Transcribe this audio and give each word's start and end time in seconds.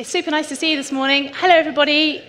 It's 0.00 0.08
super 0.08 0.30
nice 0.30 0.48
to 0.48 0.56
see 0.56 0.70
you 0.70 0.78
this 0.78 0.90
morning. 0.90 1.30
Hello, 1.34 1.54
everybody. 1.54 2.22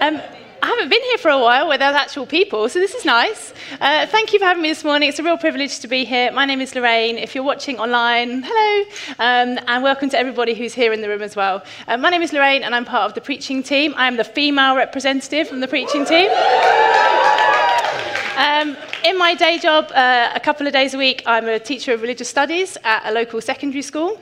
Um, 0.00 0.22
I 0.62 0.66
haven't 0.66 0.88
been 0.88 1.02
here 1.02 1.18
for 1.18 1.28
a 1.28 1.40
while 1.40 1.66
there's 1.70 1.82
actual 1.82 2.24
people, 2.24 2.68
so 2.68 2.78
this 2.78 2.94
is 2.94 3.04
nice. 3.04 3.52
Uh, 3.80 4.06
thank 4.06 4.32
you 4.32 4.38
for 4.38 4.44
having 4.44 4.62
me 4.62 4.68
this 4.68 4.84
morning. 4.84 5.08
It's 5.08 5.18
a 5.18 5.24
real 5.24 5.36
privilege 5.36 5.80
to 5.80 5.88
be 5.88 6.04
here. 6.04 6.30
My 6.30 6.44
name 6.44 6.60
is 6.60 6.72
Lorraine. 6.76 7.18
If 7.18 7.34
you're 7.34 7.42
watching 7.42 7.80
online, 7.80 8.44
hello, 8.46 8.84
um, 9.18 9.58
and 9.66 9.82
welcome 9.82 10.08
to 10.10 10.16
everybody 10.16 10.54
who's 10.54 10.72
here 10.72 10.92
in 10.92 11.00
the 11.00 11.08
room 11.08 11.20
as 11.20 11.34
well. 11.34 11.64
Uh, 11.88 11.96
my 11.96 12.10
name 12.10 12.22
is 12.22 12.32
Lorraine, 12.32 12.62
and 12.62 12.76
I'm 12.76 12.84
part 12.84 13.06
of 13.06 13.14
the 13.16 13.20
preaching 13.20 13.64
team. 13.64 13.92
I 13.96 14.06
am 14.06 14.16
the 14.16 14.22
female 14.22 14.76
representative 14.76 15.48
from 15.48 15.58
the 15.58 15.66
preaching 15.66 16.04
team. 16.04 16.30
Um, 18.36 18.76
in 19.04 19.18
my 19.18 19.34
day 19.34 19.58
job, 19.58 19.90
uh, 19.90 20.30
a 20.32 20.38
couple 20.38 20.68
of 20.68 20.72
days 20.72 20.94
a 20.94 20.98
week, 20.98 21.24
I'm 21.26 21.48
a 21.48 21.58
teacher 21.58 21.92
of 21.92 22.02
religious 22.02 22.28
studies 22.28 22.78
at 22.84 23.02
a 23.04 23.10
local 23.10 23.40
secondary 23.40 23.82
school. 23.82 24.16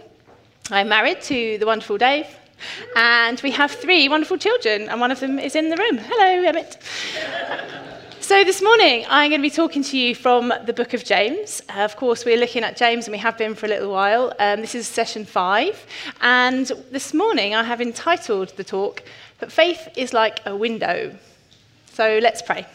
I'm 0.71 0.91
married 0.91 1.23
to 1.23 1.57
the 1.57 1.65
wonderful 1.65 1.97
Dave, 1.97 2.27
and 2.95 3.41
we 3.41 3.51
have 3.53 3.71
three 3.71 4.07
wonderful 4.07 4.37
children, 4.37 4.91
and 4.91 5.01
one 5.01 5.11
of 5.11 5.19
them 5.19 5.39
is 5.39 5.57
in 5.57 5.71
the 5.71 5.79
room. 5.79 5.97
Hello, 5.97 6.47
Emmett. 6.47 6.77
So, 8.21 8.45
this 8.45 8.61
morning 8.61 9.07
I'm 9.09 9.31
going 9.31 9.41
to 9.41 9.49
be 9.49 9.49
talking 9.49 9.83
to 9.85 9.97
you 9.97 10.15
from 10.15 10.53
the 10.67 10.75
book 10.75 10.93
of 10.93 11.05
James. 11.05 11.63
Uh, 11.71 11.85
of 11.85 11.97
course, 11.97 12.27
we're 12.27 12.37
looking 12.37 12.65
at 12.65 12.77
James 12.77 13.07
and 13.07 13.13
we 13.13 13.19
have 13.19 13.39
been 13.39 13.55
for 13.55 13.65
a 13.65 13.71
little 13.71 13.91
while. 13.91 14.35
Um, 14.39 14.61
this 14.61 14.75
is 14.75 14.87
session 14.87 15.25
five. 15.25 15.87
And 16.21 16.67
this 16.91 17.15
morning 17.15 17.55
I 17.55 17.63
have 17.63 17.81
entitled 17.81 18.51
the 18.59 18.65
talk, 18.65 19.03
But 19.39 19.51
Faith 19.51 19.89
is 19.97 20.13
Like 20.13 20.41
a 20.45 20.55
Window. 20.55 21.17
So, 21.95 22.19
let's 22.23 22.43
pray. 22.43 22.67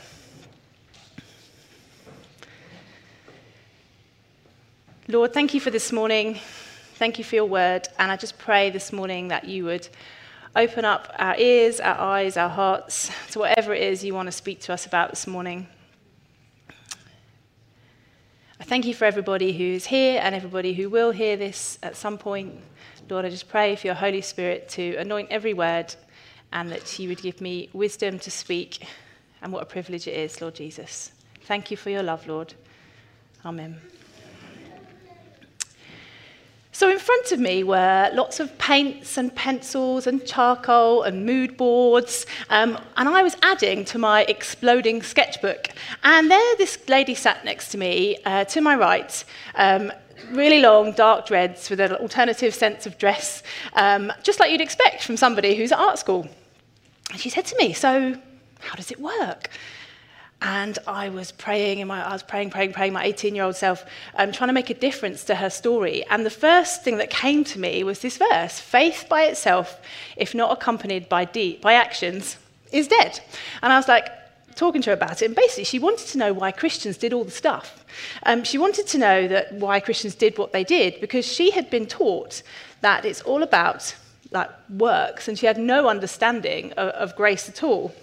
Lord, 5.08 5.32
thank 5.32 5.54
you 5.54 5.60
for 5.60 5.70
this 5.70 5.92
morning. 5.92 6.40
Thank 7.04 7.18
you 7.18 7.26
for 7.26 7.36
your 7.36 7.44
word. 7.44 7.90
And 8.00 8.10
I 8.10 8.16
just 8.16 8.38
pray 8.38 8.70
this 8.70 8.94
morning 8.94 9.28
that 9.28 9.44
you 9.44 9.66
would 9.66 9.90
open 10.56 10.86
up 10.86 11.14
our 11.20 11.36
ears, 11.38 11.82
our 11.82 12.00
eyes, 12.00 12.38
our 12.38 12.48
hearts 12.48 13.12
to 13.32 13.40
whatever 13.40 13.74
it 13.74 13.82
is 13.82 14.06
you 14.06 14.14
want 14.14 14.28
to 14.28 14.32
speak 14.32 14.62
to 14.62 14.74
us 14.74 14.86
about 14.86 15.10
this 15.10 15.28
morning. 15.28 15.68
I 18.58 18.64
thank 18.64 18.86
you 18.86 18.94
for 18.94 19.04
everybody 19.04 19.52
who's 19.52 19.88
here 19.88 20.22
and 20.24 20.34
everybody 20.34 20.74
who 20.74 20.90
will 20.90 21.12
hear 21.12 21.36
this 21.36 21.78
at 21.84 21.98
some 21.98 22.18
point. 22.18 22.56
Lord, 23.10 23.26
I 23.26 23.30
just 23.30 23.50
pray 23.50 23.76
for 23.76 23.88
your 23.88 23.98
Holy 23.98 24.22
Spirit 24.22 24.70
to 24.70 24.96
anoint 24.96 25.28
every 25.30 25.54
word 25.54 25.94
and 26.54 26.72
that 26.72 26.98
you 27.00 27.10
would 27.10 27.22
give 27.22 27.42
me 27.42 27.70
wisdom 27.74 28.18
to 28.20 28.32
speak. 28.32 28.88
And 29.42 29.52
what 29.52 29.62
a 29.62 29.66
privilege 29.66 30.08
it 30.08 30.16
is, 30.16 30.40
Lord 30.40 30.56
Jesus. 30.56 31.12
Thank 31.42 31.70
you 31.70 31.76
for 31.76 31.90
your 31.90 32.02
love, 32.02 32.26
Lord. 32.28 32.54
Amen. 33.46 33.82
So 36.76 36.90
in 36.90 36.98
front 36.98 37.32
of 37.32 37.40
me 37.40 37.64
were 37.64 38.10
lots 38.14 38.40
of 38.40 38.58
paints 38.58 39.16
and 39.18 39.34
pencils 39.36 40.08
and 40.08 40.26
charcoal 40.26 41.04
and 41.04 41.24
mood 41.24 41.56
boards, 41.56 42.26
um, 42.50 42.80
and 42.98 43.08
I 43.08 43.22
was 43.22 43.38
adding 43.44 43.86
to 43.86 44.00
my 44.00 44.24
exploding 44.24 45.04
sketchbook. 45.04 45.70
And 46.04 46.32
there 46.32 46.56
this 46.58 46.80
lady 46.90 47.14
sat 47.14 47.46
next 47.46 47.70
to 47.70 47.78
me, 47.78 48.18
uh, 48.26 48.46
to 48.46 48.60
my 48.60 48.76
right, 48.76 49.24
um, 49.54 49.94
really 50.32 50.62
long 50.62 50.94
dark 50.94 51.28
dreads 51.28 51.70
with 51.70 51.80
an 51.80 51.94
alternative 51.94 52.56
sense 52.56 52.88
of 52.88 52.98
dress, 52.98 53.44
um, 53.74 54.12
just 54.24 54.40
like 54.40 54.52
you'd 54.52 54.60
expect 54.60 55.04
from 55.04 55.16
somebody 55.16 55.54
who's 55.54 55.72
at 55.72 55.78
art 55.78 56.00
school. 56.00 56.28
And 57.12 57.20
she 57.20 57.30
said 57.30 57.46
to 57.46 57.58
me, 57.58 57.74
so 57.74 58.20
how 58.62 58.74
does 58.74 58.90
it 58.90 59.00
work? 59.00 59.52
And 60.44 60.78
I 60.86 61.08
was 61.08 61.32
praying, 61.32 61.82
and 61.82 61.90
I 61.90 62.12
was 62.12 62.22
praying, 62.22 62.50
praying, 62.50 62.74
praying, 62.74 62.92
my 62.92 63.06
18 63.06 63.34
year 63.34 63.46
old 63.46 63.56
self, 63.56 63.86
um, 64.16 64.34
trying 64.34 64.50
to 64.50 64.54
make 64.54 64.70
a 64.70 64.74
difference 64.74 65.24
to 65.26 65.36
her 65.36 65.50
story. 65.50 66.04
And 66.10 66.26
the 66.26 66.30
first 66.30 66.84
thing 66.84 66.98
that 66.98 67.10
came 67.10 67.46
to 67.46 67.60
me 67.60 67.84
was 67.86 68.00
this 68.00 68.18
verse 68.18 68.60
faith 68.60 69.06
by 69.10 69.24
itself, 69.24 69.80
if 70.18 70.36
not 70.36 70.52
accompanied 70.52 71.08
by, 71.08 71.24
de- 71.24 71.58
by 71.58 71.74
actions, 71.74 72.38
is 72.74 72.90
dead. 72.90 73.22
And 73.62 73.72
I 73.72 73.78
was 73.78 73.88
like, 73.88 74.10
talking 74.56 74.82
to 74.84 74.92
her 74.92 74.94
about 74.94 75.22
it, 75.22 75.26
and 75.26 75.36
basically 75.36 75.64
she 75.64 75.80
wanted 75.80 76.08
to 76.08 76.18
know 76.18 76.32
why 76.34 76.52
Christians 76.52 76.98
did 76.98 77.14
all 77.14 77.24
the 77.24 77.32
stuff. 77.32 77.84
Um, 78.24 78.44
she 78.44 78.58
wanted 78.58 78.86
to 78.88 78.98
know 78.98 79.28
that 79.28 79.54
why 79.54 79.80
Christians 79.80 80.14
did 80.14 80.38
what 80.38 80.52
they 80.52 80.64
did 80.64 81.02
because 81.02 81.26
she 81.26 81.52
had 81.52 81.70
been 81.70 81.88
taught 81.88 82.44
that 82.82 83.06
it's 83.06 83.22
all 83.22 83.44
about 83.44 83.96
like 84.32 84.50
works, 84.70 85.28
and 85.28 85.38
she 85.38 85.46
had 85.46 85.58
no 85.58 85.88
understanding 85.88 86.72
of, 86.74 86.90
of 86.90 87.16
grace 87.16 87.48
at 87.48 87.64
all. 87.64 87.94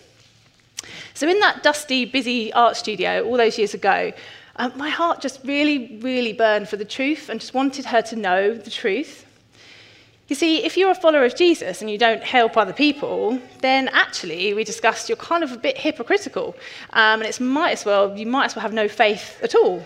So, 1.15 1.29
in 1.29 1.41
that 1.41 1.63
dusty, 1.63 2.05
busy 2.05 2.53
art 2.53 2.77
studio 2.77 3.25
all 3.25 3.37
those 3.37 3.59
years 3.59 3.75
ago, 3.75 4.13
um, 4.57 4.73
my 4.77 4.89
heart 4.89 5.21
just 5.21 5.41
really, 5.45 5.99
really 6.03 6.33
burned 6.33 6.69
for 6.69 6.77
the 6.77 6.85
truth 6.85 7.29
and 7.29 7.41
just 7.41 7.55
wanted 7.55 7.85
her 7.87 8.03
to 8.03 8.17
know 8.17 8.55
the 8.55 8.71
truth. 8.71 9.27
You 10.29 10.37
see, 10.37 10.65
if 10.65 10.77
you're 10.77 10.93
a 10.93 10.95
follower 10.95 11.25
of 11.25 11.35
Jesus 11.35 11.81
and 11.81 11.91
you 11.91 11.99
don't 11.99 12.23
help 12.23 12.57
other 12.57 12.73
people, 12.73 13.41
then 13.63 13.89
actually, 13.89 14.55
we 14.55 14.63
discussed, 14.63 15.09
you're 15.09 15.17
kind 15.17 15.43
of 15.43 15.51
a 15.51 15.57
bit 15.57 15.77
hypocritical. 15.77 16.55
Um, 16.93 17.21
and 17.21 17.25
it's 17.25 17.41
might 17.41 17.73
as 17.73 17.85
well, 17.85 18.17
you 18.17 18.27
might 18.27 18.45
as 18.45 18.55
well 18.55 18.63
have 18.63 18.73
no 18.73 18.87
faith 18.87 19.41
at 19.43 19.57
all. 19.57 19.85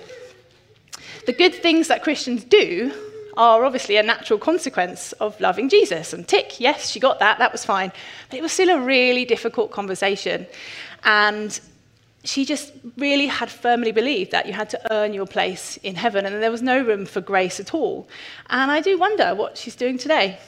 The 1.27 1.33
good 1.33 1.55
things 1.55 1.89
that 1.89 2.03
Christians 2.03 2.45
do 2.45 2.93
are 3.37 3.65
obviously 3.65 3.97
a 3.97 4.03
natural 4.03 4.39
consequence 4.39 5.13
of 5.15 5.39
loving 5.41 5.69
Jesus. 5.69 6.13
And 6.13 6.27
tick, 6.27 6.61
yes, 6.61 6.91
she 6.91 7.01
got 7.01 7.19
that, 7.19 7.39
that 7.39 7.53
was 7.53 7.65
fine. 7.65 7.93
But 8.31 8.39
it 8.39 8.43
was 8.43 8.53
still 8.53 8.71
a 8.71 8.81
really 8.81 9.25
difficult 9.25 9.71
conversation. 9.71 10.47
And 11.05 11.59
she 12.25 12.45
just 12.45 12.73
really 12.97 13.27
had 13.27 13.51
firmly 13.51 13.93
believed 13.93 14.31
that 14.33 14.47
you 14.47 14.53
had 14.53 14.71
to 14.71 14.93
earn 14.93 15.13
your 15.13 15.27
place 15.27 15.77
in 15.79 15.95
heaven 15.95 16.25
and 16.25 16.43
there 16.43 16.51
was 16.51 16.63
no 16.63 16.83
room 16.83 17.05
for 17.05 17.21
grace 17.21 17.61
at 17.61 17.75
all. 17.75 18.09
And 18.49 18.71
I 18.71 18.81
do 18.81 18.99
wonder 18.99 19.35
what 19.35 19.59
she's 19.59 19.77
doing 19.77 19.99
today. 19.99 20.39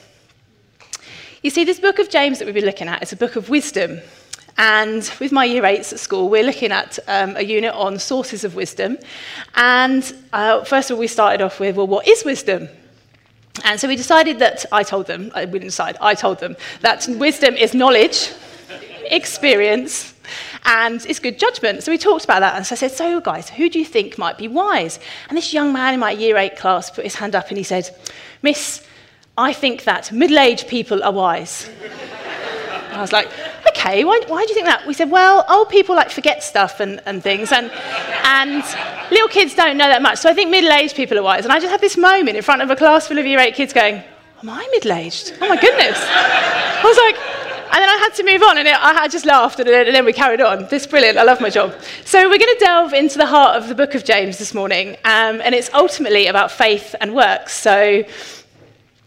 You 1.43 1.51
see, 1.51 1.63
this 1.63 1.79
book 1.79 1.99
of 1.99 2.09
James 2.09 2.39
that 2.39 2.45
we've 2.45 2.55
been 2.55 2.65
looking 2.65 2.87
at 2.87 3.03
is 3.03 3.13
a 3.13 3.15
book 3.15 3.35
of 3.35 3.49
wisdom. 3.49 4.01
And 4.57 5.11
with 5.19 5.31
my 5.31 5.45
year 5.45 5.65
eights 5.65 5.93
at 5.93 5.99
school, 5.99 6.29
we're 6.29 6.43
looking 6.43 6.71
at 6.71 6.97
um, 7.07 7.35
a 7.35 7.43
unit 7.43 7.73
on 7.73 7.99
sources 7.99 8.43
of 8.43 8.55
wisdom. 8.55 8.97
And 9.55 10.13
uh, 10.33 10.63
first 10.63 10.89
of 10.89 10.95
all, 10.95 10.99
we 10.99 11.07
started 11.07 11.41
off 11.41 11.59
with, 11.59 11.75
well, 11.75 11.87
what 11.87 12.07
is 12.07 12.25
wisdom? 12.25 12.67
And 13.63 13.79
so 13.79 13.87
we 13.87 13.95
decided 13.95 14.39
that, 14.39 14.65
I 14.71 14.83
told 14.83 15.07
them, 15.07 15.31
I 15.35 15.45
didn't 15.45 15.67
decide, 15.67 15.97
I 16.01 16.15
told 16.15 16.39
them, 16.39 16.55
that 16.81 17.07
wisdom 17.07 17.55
is 17.55 17.73
knowledge, 17.73 18.31
experience, 19.05 20.13
and 20.65 21.05
it's 21.05 21.19
good 21.19 21.39
judgment. 21.39 21.83
So 21.83 21.91
we 21.91 21.97
talked 21.97 22.25
about 22.25 22.41
that. 22.41 22.55
And 22.55 22.65
so 22.65 22.73
I 22.73 22.77
said, 22.77 22.91
So, 22.91 23.19
guys, 23.21 23.49
who 23.49 23.69
do 23.69 23.79
you 23.79 23.85
think 23.85 24.17
might 24.17 24.37
be 24.37 24.47
wise? 24.47 24.99
And 25.29 25.37
this 25.37 25.53
young 25.53 25.71
man 25.71 25.93
in 25.93 25.99
my 25.99 26.11
year 26.11 26.37
eight 26.37 26.57
class 26.57 26.89
put 26.89 27.03
his 27.03 27.15
hand 27.15 27.35
up 27.35 27.49
and 27.49 27.57
he 27.57 27.63
said, 27.63 27.89
Miss, 28.41 28.85
I 29.37 29.53
think 29.53 29.83
that 29.83 30.11
middle 30.11 30.39
aged 30.39 30.67
people 30.67 31.03
are 31.03 31.11
wise. 31.11 31.69
I 32.91 33.01
was 33.01 33.13
like, 33.13 33.29
okay, 33.69 34.03
why, 34.03 34.21
why, 34.27 34.43
do 34.43 34.49
you 34.49 34.53
think 34.53 34.65
that? 34.65 34.85
We 34.87 34.93
said, 34.93 35.09
well, 35.09 35.45
old 35.49 35.69
people 35.69 35.95
like 35.95 36.09
forget 36.09 36.43
stuff 36.43 36.79
and, 36.79 37.01
and 37.05 37.21
things, 37.21 37.51
and, 37.51 37.71
and 38.23 38.63
little 39.11 39.27
kids 39.27 39.55
don't 39.55 39.77
know 39.77 39.87
that 39.87 40.01
much. 40.01 40.19
So 40.19 40.29
I 40.29 40.33
think 40.33 40.49
middle 40.49 40.71
aged 40.71 40.95
people 40.95 41.17
are 41.17 41.23
wise. 41.23 41.43
And 41.43 41.53
I 41.53 41.59
just 41.59 41.71
had 41.71 41.81
this 41.81 41.97
moment 41.97 42.37
in 42.37 42.43
front 42.43 42.61
of 42.61 42.69
a 42.69 42.75
class 42.75 43.07
full 43.07 43.17
of 43.17 43.25
year 43.25 43.39
eight 43.39 43.55
kids 43.55 43.73
going, 43.73 43.95
am 44.41 44.49
I 44.49 44.67
middle 44.71 44.93
aged? 44.93 45.33
Oh 45.41 45.47
my 45.47 45.59
goodness. 45.59 45.97
I 45.99 46.81
was 46.83 46.97
like, 46.97 47.37
and 47.69 47.81
then 47.81 47.89
I 47.89 47.97
had 47.97 48.13
to 48.15 48.23
move 48.23 48.41
on, 48.43 48.57
and 48.57 48.67
it, 48.67 48.75
I 48.75 49.07
just 49.09 49.25
laughed, 49.25 49.59
and 49.59 49.67
then, 49.67 50.05
we 50.05 50.13
carried 50.13 50.39
on. 50.39 50.67
This 50.69 50.83
is 50.83 50.87
brilliant. 50.87 51.17
I 51.17 51.23
love 51.23 51.41
my 51.41 51.49
job. 51.49 51.75
So 52.05 52.29
we're 52.29 52.37
going 52.37 52.57
to 52.57 52.59
delve 52.59 52.93
into 52.93 53.17
the 53.17 53.25
heart 53.25 53.57
of 53.57 53.67
the 53.67 53.75
book 53.75 53.93
of 53.93 54.05
James 54.05 54.37
this 54.37 54.53
morning, 54.53 54.95
um, 55.03 55.41
and 55.41 55.53
it's 55.53 55.69
ultimately 55.73 56.27
about 56.27 56.49
faith 56.49 56.95
and 57.01 57.13
works. 57.13 57.53
So 57.53 58.03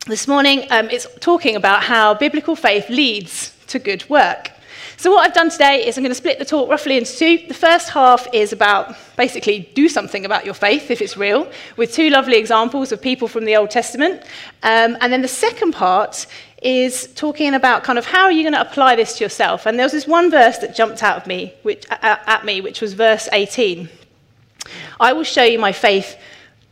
this 0.06 0.28
morning, 0.28 0.66
um, 0.70 0.90
it's 0.90 1.06
talking 1.20 1.56
about 1.56 1.82
how 1.82 2.12
biblical 2.14 2.54
faith 2.54 2.90
leads 2.90 3.56
to 3.70 3.78
good 3.78 4.08
work. 4.08 4.50
So, 4.96 5.10
what 5.10 5.26
I've 5.26 5.34
done 5.34 5.50
today 5.50 5.86
is 5.86 5.96
I'm 5.96 6.04
going 6.04 6.10
to 6.10 6.14
split 6.14 6.38
the 6.38 6.44
talk 6.44 6.68
roughly 6.68 6.98
into 6.98 7.16
two. 7.16 7.46
The 7.48 7.54
first 7.54 7.88
half 7.88 8.26
is 8.34 8.52
about 8.52 8.94
basically 9.16 9.70
do 9.74 9.88
something 9.88 10.26
about 10.26 10.44
your 10.44 10.52
faith 10.54 10.90
if 10.90 11.00
it's 11.00 11.16
real, 11.16 11.50
with 11.76 11.92
two 11.92 12.10
lovely 12.10 12.36
examples 12.36 12.92
of 12.92 13.00
people 13.00 13.26
from 13.26 13.46
the 13.46 13.56
Old 13.56 13.70
Testament. 13.70 14.22
Um, 14.62 14.98
and 15.00 15.12
then 15.12 15.22
the 15.22 15.28
second 15.28 15.72
part 15.72 16.26
is 16.62 17.08
talking 17.14 17.54
about 17.54 17.82
kind 17.82 17.98
of 17.98 18.04
how 18.04 18.24
are 18.24 18.32
you 18.32 18.42
going 18.42 18.52
to 18.52 18.60
apply 18.60 18.96
this 18.96 19.16
to 19.16 19.24
yourself. 19.24 19.64
And 19.64 19.78
there 19.78 19.86
was 19.86 19.92
this 19.92 20.06
one 20.06 20.30
verse 20.30 20.58
that 20.58 20.74
jumped 20.74 21.02
out 21.02 21.16
of 21.16 21.26
me, 21.26 21.54
which, 21.62 21.86
at 21.90 22.44
me, 22.44 22.60
which 22.60 22.82
was 22.82 22.92
verse 22.92 23.28
18. 23.32 23.88
I 24.98 25.14
will 25.14 25.24
show 25.24 25.44
you 25.44 25.58
my 25.58 25.72
faith 25.72 26.18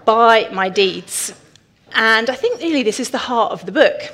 by 0.05 0.49
my 0.53 0.69
deeds. 0.69 1.33
And 1.95 2.29
I 2.29 2.35
think 2.35 2.61
really 2.61 2.83
this 2.83 3.01
is 3.01 3.11
the 3.11 3.19
heart 3.19 3.53
of 3.53 3.65
the 3.65 3.73
book. 3.73 4.13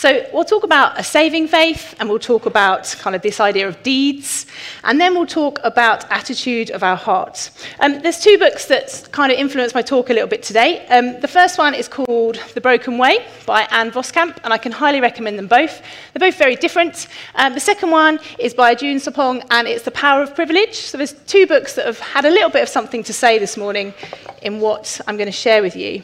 So 0.00 0.26
we'll 0.32 0.46
talk 0.46 0.64
about 0.64 0.98
a 0.98 1.04
saving 1.04 1.46
faith, 1.46 1.94
and 2.00 2.08
we'll 2.08 2.18
talk 2.18 2.46
about 2.46 2.96
kind 3.00 3.14
of 3.14 3.20
this 3.20 3.38
idea 3.38 3.68
of 3.68 3.82
deeds, 3.82 4.46
and 4.82 4.98
then 4.98 5.12
we'll 5.12 5.26
talk 5.26 5.58
about 5.62 6.10
attitude 6.10 6.70
of 6.70 6.82
our 6.82 6.96
hearts. 6.96 7.50
Um, 7.80 8.00
there's 8.00 8.18
two 8.18 8.38
books 8.38 8.64
that 8.68 9.06
kind 9.12 9.30
of 9.30 9.38
influenced 9.38 9.74
my 9.74 9.82
talk 9.82 10.08
a 10.08 10.14
little 10.14 10.26
bit 10.26 10.42
today. 10.42 10.86
Um, 10.86 11.20
the 11.20 11.28
first 11.28 11.58
one 11.58 11.74
is 11.74 11.86
called 11.86 12.36
The 12.54 12.62
Broken 12.62 12.96
Way 12.96 13.26
by 13.44 13.68
Ann 13.70 13.90
Voskamp, 13.90 14.38
and 14.42 14.54
I 14.54 14.56
can 14.56 14.72
highly 14.72 15.02
recommend 15.02 15.38
them 15.38 15.48
both. 15.48 15.82
They're 16.14 16.30
both 16.30 16.38
very 16.38 16.56
different. 16.56 17.06
Um, 17.34 17.52
the 17.52 17.60
second 17.60 17.90
one 17.90 18.20
is 18.38 18.54
by 18.54 18.74
June 18.74 19.00
Sapong, 19.00 19.44
and 19.50 19.68
it's 19.68 19.84
The 19.84 19.90
Power 19.90 20.22
of 20.22 20.34
Privilege. 20.34 20.76
So 20.76 20.96
there's 20.96 21.12
two 21.26 21.46
books 21.46 21.74
that 21.74 21.84
have 21.84 21.98
had 21.98 22.24
a 22.24 22.30
little 22.30 22.48
bit 22.48 22.62
of 22.62 22.70
something 22.70 23.02
to 23.02 23.12
say 23.12 23.38
this 23.38 23.58
morning 23.58 23.92
in 24.40 24.60
what 24.60 24.98
I'm 25.06 25.18
going 25.18 25.26
to 25.26 25.30
share 25.46 25.60
with 25.60 25.76
you. 25.76 26.02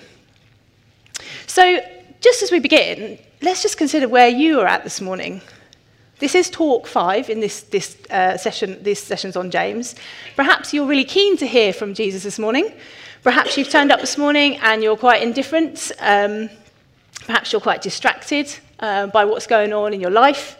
So 1.46 1.80
just 2.20 2.42
as 2.42 2.50
we 2.50 2.58
begin, 2.58 3.18
let's 3.42 3.62
just 3.62 3.76
consider 3.76 4.08
where 4.08 4.28
you 4.28 4.60
are 4.60 4.66
at 4.66 4.84
this 4.84 5.00
morning. 5.00 5.40
This 6.18 6.34
is 6.34 6.48
talk 6.48 6.86
five 6.86 7.28
in 7.28 7.40
this, 7.40 7.62
this 7.62 7.96
uh, 8.10 8.38
session, 8.38 8.82
this 8.82 9.02
session's 9.02 9.36
on 9.36 9.50
James. 9.50 9.94
Perhaps 10.34 10.72
you're 10.72 10.86
really 10.86 11.04
keen 11.04 11.36
to 11.36 11.46
hear 11.46 11.72
from 11.72 11.92
Jesus 11.92 12.22
this 12.22 12.38
morning. 12.38 12.72
Perhaps 13.22 13.58
you've 13.58 13.68
turned 13.68 13.92
up 13.92 14.00
this 14.00 14.16
morning 14.16 14.56
and 14.62 14.82
you're 14.82 14.96
quite 14.96 15.22
indifferent. 15.22 15.92
Um, 16.00 16.48
perhaps 17.26 17.52
you're 17.52 17.60
quite 17.60 17.82
distracted 17.82 18.50
uh, 18.80 19.08
by 19.08 19.24
what's 19.24 19.46
going 19.46 19.72
on 19.72 19.92
in 19.92 20.00
your 20.00 20.10
life. 20.10 20.56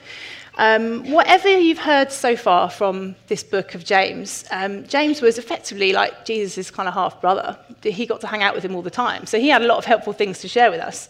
Um, 0.58 1.10
whatever 1.10 1.48
you've 1.48 1.78
heard 1.78 2.10
so 2.10 2.34
far 2.34 2.70
from 2.70 3.14
this 3.28 3.42
book 3.42 3.74
of 3.74 3.84
James, 3.84 4.44
um, 4.50 4.86
James 4.86 5.20
was 5.22 5.38
effectively 5.38 5.92
like 5.92 6.24
Jesus' 6.24 6.70
kind 6.70 6.88
of 6.88 6.94
half 6.94 7.20
brother. 7.20 7.58
He 7.82 8.04
got 8.06 8.20
to 8.22 8.26
hang 8.26 8.42
out 8.42 8.54
with 8.54 8.64
him 8.64 8.74
all 8.74 8.82
the 8.82 8.90
time. 8.90 9.26
So 9.26 9.38
he 9.38 9.48
had 9.48 9.62
a 9.62 9.66
lot 9.66 9.78
of 9.78 9.84
helpful 9.84 10.12
things 10.12 10.38
to 10.40 10.48
share 10.48 10.70
with 10.70 10.80
us. 10.80 11.08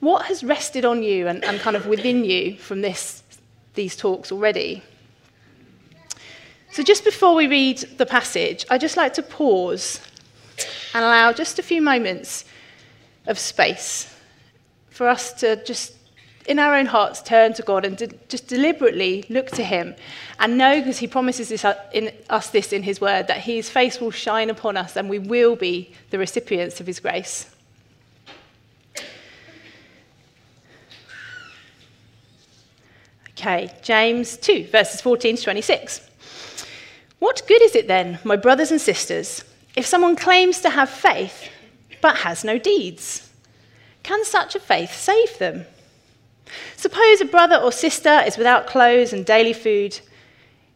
What 0.00 0.26
has 0.26 0.44
rested 0.44 0.84
on 0.84 1.02
you 1.02 1.26
and, 1.26 1.44
and 1.44 1.58
kind 1.60 1.76
of 1.76 1.86
within 1.86 2.24
you 2.24 2.56
from 2.58 2.82
this 2.82 3.22
these 3.76 3.94
talks 3.94 4.32
already. 4.32 4.82
So, 6.72 6.82
just 6.82 7.04
before 7.04 7.34
we 7.34 7.46
read 7.46 7.78
the 7.96 8.06
passage, 8.06 8.66
I'd 8.68 8.80
just 8.80 8.96
like 8.96 9.14
to 9.14 9.22
pause 9.22 10.00
and 10.92 11.04
allow 11.04 11.32
just 11.32 11.58
a 11.58 11.62
few 11.62 11.80
moments 11.80 12.44
of 13.26 13.38
space 13.38 14.12
for 14.90 15.08
us 15.08 15.32
to 15.34 15.62
just, 15.64 15.94
in 16.46 16.58
our 16.58 16.74
own 16.74 16.86
hearts, 16.86 17.22
turn 17.22 17.52
to 17.54 17.62
God 17.62 17.84
and 17.84 17.96
to 17.98 18.08
just 18.28 18.48
deliberately 18.48 19.24
look 19.28 19.50
to 19.52 19.64
Him 19.64 19.94
and 20.38 20.58
know, 20.58 20.80
because 20.80 20.98
He 20.98 21.06
promises 21.06 21.48
this, 21.48 21.64
uh, 21.64 21.80
in, 21.92 22.12
us 22.28 22.50
this 22.50 22.72
in 22.72 22.82
His 22.82 23.00
word, 23.00 23.28
that 23.28 23.38
His 23.38 23.70
face 23.70 24.00
will 24.00 24.10
shine 24.10 24.50
upon 24.50 24.76
us 24.76 24.96
and 24.96 25.08
we 25.08 25.18
will 25.18 25.56
be 25.56 25.92
the 26.10 26.18
recipients 26.18 26.80
of 26.80 26.86
His 26.86 27.00
grace. 27.00 27.55
Okay, 33.38 33.70
James 33.82 34.38
2, 34.38 34.68
verses 34.68 35.02
14 35.02 35.36
to 35.36 35.42
26. 35.42 36.00
What 37.18 37.42
good 37.46 37.60
is 37.60 37.76
it 37.76 37.86
then, 37.86 38.18
my 38.24 38.34
brothers 38.34 38.70
and 38.70 38.80
sisters, 38.80 39.44
if 39.76 39.84
someone 39.84 40.16
claims 40.16 40.60
to 40.60 40.70
have 40.70 40.88
faith 40.88 41.50
but 42.00 42.16
has 42.16 42.44
no 42.44 42.58
deeds? 42.58 43.30
Can 44.02 44.24
such 44.24 44.54
a 44.54 44.60
faith 44.60 44.94
save 44.94 45.36
them? 45.38 45.66
Suppose 46.76 47.20
a 47.20 47.26
brother 47.26 47.56
or 47.56 47.72
sister 47.72 48.22
is 48.26 48.38
without 48.38 48.66
clothes 48.66 49.12
and 49.12 49.26
daily 49.26 49.52
food. 49.52 50.00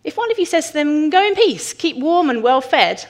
If 0.04 0.18
one 0.18 0.30
of 0.30 0.38
you 0.38 0.44
says 0.44 0.68
to 0.68 0.72
them, 0.74 1.08
Go 1.08 1.26
in 1.26 1.34
peace, 1.34 1.72
keep 1.72 1.96
warm 1.96 2.28
and 2.28 2.42
well 2.42 2.60
fed, 2.60 3.06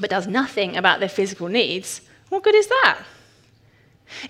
but 0.00 0.08
does 0.08 0.26
nothing 0.26 0.76
about 0.76 1.00
their 1.00 1.08
physical 1.10 1.48
needs, 1.48 2.00
what 2.30 2.42
good 2.42 2.54
is 2.54 2.68
that? 2.68 3.02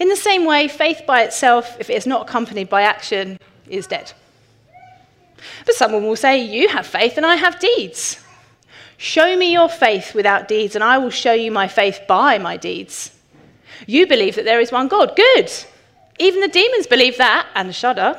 In 0.00 0.08
the 0.08 0.16
same 0.16 0.44
way, 0.44 0.66
faith 0.66 1.02
by 1.06 1.22
itself, 1.22 1.76
if 1.78 1.88
it 1.88 1.96
is 1.96 2.06
not 2.06 2.28
accompanied 2.28 2.68
by 2.68 2.82
action, 2.82 3.38
is 3.68 3.86
dead. 3.86 4.12
But 5.66 5.74
someone 5.74 6.04
will 6.04 6.16
say, 6.16 6.38
You 6.38 6.68
have 6.68 6.86
faith 6.86 7.16
and 7.16 7.26
I 7.26 7.36
have 7.36 7.60
deeds. 7.60 8.20
Show 8.96 9.36
me 9.36 9.52
your 9.52 9.68
faith 9.68 10.14
without 10.14 10.48
deeds, 10.48 10.74
and 10.74 10.84
I 10.84 10.98
will 10.98 11.10
show 11.10 11.32
you 11.32 11.50
my 11.50 11.68
faith 11.68 12.00
by 12.06 12.38
my 12.38 12.56
deeds. 12.56 13.10
You 13.86 14.06
believe 14.06 14.36
that 14.36 14.44
there 14.44 14.60
is 14.60 14.72
one 14.72 14.88
God. 14.88 15.16
Good. 15.16 15.52
Even 16.18 16.40
the 16.40 16.48
demons 16.48 16.86
believe 16.86 17.18
that 17.18 17.46
and 17.54 17.74
shudder. 17.74 18.18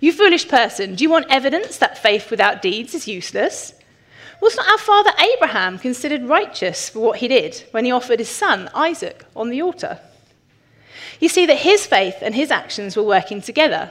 You 0.00 0.12
foolish 0.12 0.48
person, 0.48 0.94
do 0.94 1.04
you 1.04 1.10
want 1.10 1.26
evidence 1.30 1.78
that 1.78 1.98
faith 1.98 2.30
without 2.30 2.60
deeds 2.60 2.94
is 2.94 3.08
useless? 3.08 3.72
Was 4.40 4.56
not 4.56 4.68
our 4.68 4.78
father 4.78 5.12
Abraham 5.34 5.78
considered 5.78 6.24
righteous 6.24 6.90
for 6.90 7.00
what 7.00 7.18
he 7.18 7.28
did 7.28 7.64
when 7.70 7.86
he 7.86 7.92
offered 7.92 8.18
his 8.18 8.28
son 8.28 8.68
Isaac 8.74 9.24
on 9.34 9.48
the 9.48 9.62
altar? 9.62 9.98
You 11.20 11.30
see 11.30 11.46
that 11.46 11.58
his 11.58 11.86
faith 11.86 12.16
and 12.20 12.34
his 12.34 12.50
actions 12.50 12.96
were 12.96 13.02
working 13.02 13.40
together 13.40 13.90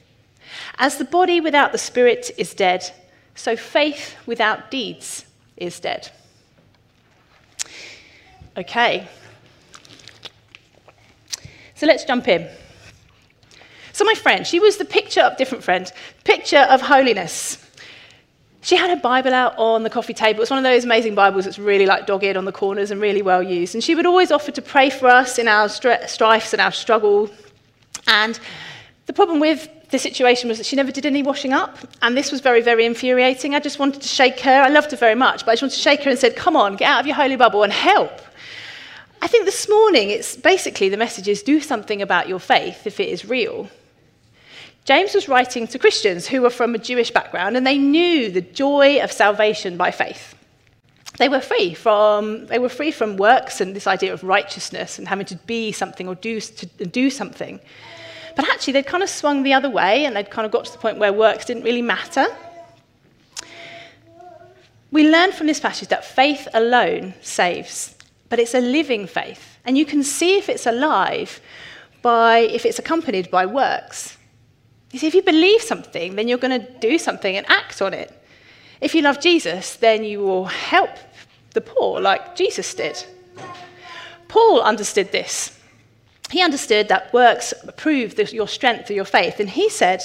As 0.77 0.97
the 0.97 1.05
body 1.05 1.41
without 1.41 1.71
the 1.71 1.77
spirit 1.77 2.31
is 2.37 2.53
dead, 2.53 2.91
so 3.35 3.55
faith 3.55 4.15
without 4.25 4.71
deeds 4.71 5.25
is 5.57 5.79
dead. 5.79 6.11
Okay. 8.57 9.07
So 11.75 11.85
let's 11.87 12.03
jump 12.03 12.27
in. 12.27 12.47
So, 13.93 14.05
my 14.05 14.13
friend, 14.13 14.47
she 14.47 14.59
was 14.59 14.77
the 14.77 14.85
picture 14.85 15.21
of 15.21 15.37
different 15.37 15.63
friend, 15.63 15.91
picture 16.23 16.65
of 16.69 16.81
holiness. 16.81 17.57
She 18.61 18.75
had 18.75 18.89
her 18.89 18.95
Bible 18.95 19.33
out 19.33 19.57
on 19.57 19.83
the 19.83 19.89
coffee 19.89 20.13
table. 20.13 20.41
It's 20.41 20.51
one 20.51 20.59
of 20.59 20.63
those 20.63 20.83
amazing 20.83 21.15
Bibles 21.15 21.45
that's 21.45 21.57
really 21.57 21.85
like 21.85 22.05
dog-eared 22.05 22.37
on 22.37 22.45
the 22.45 22.51
corners 22.51 22.91
and 22.91 23.01
really 23.01 23.21
well 23.21 23.41
used. 23.41 23.73
And 23.73 23.83
she 23.83 23.95
would 23.95 24.05
always 24.05 24.31
offer 24.31 24.51
to 24.51 24.61
pray 24.61 24.89
for 24.91 25.07
us 25.07 25.39
in 25.39 25.47
our 25.47 25.67
strifes 25.67 26.53
and 26.53 26.61
our 26.61 26.71
struggle. 26.71 27.29
And 28.07 28.39
the 29.07 29.13
problem 29.13 29.39
with 29.39 29.67
the 29.91 29.99
situation 29.99 30.47
was 30.47 30.57
that 30.57 30.65
she 30.65 30.77
never 30.77 30.91
did 30.91 31.05
any 31.05 31.21
washing 31.21 31.51
up, 31.51 31.77
and 32.01 32.15
this 32.15 32.31
was 32.31 32.39
very, 32.39 32.61
very 32.61 32.85
infuriating. 32.85 33.53
I 33.53 33.59
just 33.59 33.77
wanted 33.77 34.01
to 34.01 34.07
shake 34.07 34.39
her. 34.39 34.61
I 34.61 34.69
loved 34.69 34.91
her 34.91 34.97
very 34.97 35.15
much, 35.15 35.45
but 35.45 35.51
I 35.51 35.53
just 35.53 35.63
wanted 35.63 35.75
to 35.75 35.81
shake 35.81 36.03
her 36.03 36.09
and 36.09 36.17
said, 36.17 36.35
Come 36.35 36.55
on, 36.55 36.77
get 36.77 36.89
out 36.89 37.01
of 37.01 37.07
your 37.07 37.15
holy 37.15 37.35
bubble 37.35 37.63
and 37.63 37.73
help. 37.73 38.21
I 39.21 39.27
think 39.27 39.45
this 39.45 39.69
morning, 39.69 40.09
it's 40.09 40.35
basically 40.35 40.89
the 40.89 40.97
message 40.97 41.27
is 41.27 41.43
do 41.43 41.59
something 41.59 42.01
about 42.01 42.27
your 42.27 42.39
faith 42.39 42.87
if 42.87 42.99
it 42.99 43.09
is 43.09 43.25
real. 43.25 43.69
James 44.85 45.13
was 45.13 45.27
writing 45.27 45.67
to 45.67 45.77
Christians 45.77 46.25
who 46.25 46.41
were 46.41 46.49
from 46.49 46.73
a 46.73 46.79
Jewish 46.79 47.11
background, 47.11 47.57
and 47.57 47.67
they 47.67 47.77
knew 47.77 48.31
the 48.31 48.41
joy 48.41 49.03
of 49.03 49.11
salvation 49.11 49.77
by 49.77 49.91
faith. 49.91 50.35
They 51.17 51.27
were 51.27 51.41
free 51.41 51.73
from, 51.73 52.47
they 52.47 52.57
were 52.57 52.69
free 52.69 52.91
from 52.91 53.17
works 53.17 53.59
and 53.59 53.75
this 53.75 53.85
idea 53.87 54.13
of 54.13 54.23
righteousness 54.23 54.97
and 54.97 55.07
having 55.07 55.25
to 55.27 55.35
be 55.35 55.73
something 55.73 56.07
or 56.07 56.15
do, 56.15 56.39
to 56.39 56.65
do 56.85 57.09
something. 57.09 57.59
But 58.35 58.49
actually, 58.49 58.73
they'd 58.73 58.85
kind 58.85 59.03
of 59.03 59.09
swung 59.09 59.43
the 59.43 59.53
other 59.53 59.69
way 59.69 60.05
and 60.05 60.15
they'd 60.15 60.29
kind 60.29 60.45
of 60.45 60.51
got 60.51 60.65
to 60.65 60.71
the 60.71 60.77
point 60.77 60.97
where 60.97 61.11
works 61.11 61.45
didn't 61.45 61.63
really 61.63 61.81
matter. 61.81 62.25
We 64.91 65.09
learn 65.09 65.31
from 65.31 65.47
this 65.47 65.59
passage 65.59 65.87
that 65.89 66.03
faith 66.03 66.47
alone 66.53 67.13
saves, 67.21 67.95
but 68.29 68.39
it's 68.39 68.53
a 68.53 68.59
living 68.59 69.07
faith. 69.07 69.57
And 69.65 69.77
you 69.77 69.85
can 69.85 70.03
see 70.03 70.37
if 70.37 70.49
it's 70.49 70.65
alive 70.65 71.39
by 72.01 72.39
if 72.39 72.65
it's 72.65 72.79
accompanied 72.79 73.31
by 73.31 73.45
works. 73.45 74.17
You 74.91 74.99
see, 74.99 75.07
if 75.07 75.15
you 75.15 75.21
believe 75.21 75.61
something, 75.61 76.15
then 76.15 76.27
you're 76.27 76.37
going 76.37 76.59
to 76.59 76.79
do 76.79 76.97
something 76.97 77.37
and 77.37 77.49
act 77.49 77.81
on 77.81 77.93
it. 77.93 78.11
If 78.81 78.93
you 78.93 79.01
love 79.01 79.21
Jesus, 79.21 79.77
then 79.77 80.03
you 80.03 80.19
will 80.19 80.45
help 80.45 80.89
the 81.53 81.61
poor 81.61 82.01
like 82.01 82.35
Jesus 82.35 82.73
did. 82.73 83.01
Paul 84.27 84.61
understood 84.61 85.11
this. 85.11 85.57
He 86.31 86.41
understood 86.41 86.87
that 86.87 87.11
works 87.11 87.53
prove 87.75 88.17
your 88.31 88.47
strength 88.47 88.89
or 88.89 88.93
your 88.93 89.05
faith. 89.05 89.41
And 89.41 89.49
he 89.49 89.69
said, 89.69 90.01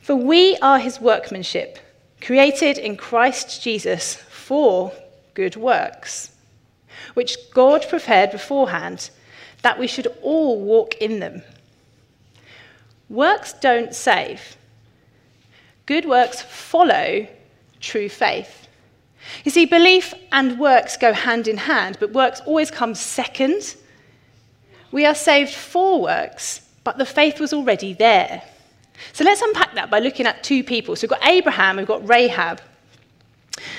For 0.00 0.14
we 0.14 0.58
are 0.58 0.78
his 0.78 1.00
workmanship, 1.00 1.78
created 2.20 2.76
in 2.76 2.98
Christ 2.98 3.62
Jesus 3.62 4.14
for 4.14 4.92
good 5.32 5.56
works, 5.56 6.30
which 7.14 7.38
God 7.52 7.86
prepared 7.88 8.32
beforehand 8.32 9.08
that 9.62 9.78
we 9.78 9.86
should 9.86 10.08
all 10.20 10.60
walk 10.60 10.96
in 10.96 11.20
them. 11.20 11.42
Works 13.08 13.54
don't 13.54 13.94
save, 13.94 14.58
good 15.86 16.04
works 16.04 16.42
follow 16.42 17.26
true 17.80 18.10
faith. 18.10 18.68
You 19.44 19.50
see, 19.50 19.64
belief 19.64 20.12
and 20.32 20.58
works 20.58 20.98
go 20.98 21.14
hand 21.14 21.48
in 21.48 21.56
hand, 21.56 21.96
but 21.98 22.12
works 22.12 22.42
always 22.44 22.70
come 22.70 22.94
second 22.94 23.76
we 24.94 25.04
are 25.06 25.14
saved 25.16 25.52
for 25.52 26.00
works, 26.00 26.60
but 26.84 26.98
the 26.98 27.04
faith 27.04 27.40
was 27.40 27.52
already 27.52 27.94
there. 27.94 28.40
So 29.12 29.24
let's 29.24 29.42
unpack 29.42 29.74
that 29.74 29.90
by 29.90 29.98
looking 29.98 30.24
at 30.24 30.44
two 30.44 30.62
people. 30.62 30.94
So 30.94 31.08
we've 31.08 31.18
got 31.18 31.28
Abraham, 31.28 31.78
we've 31.78 31.86
got 31.86 32.08
Rahab. 32.08 32.60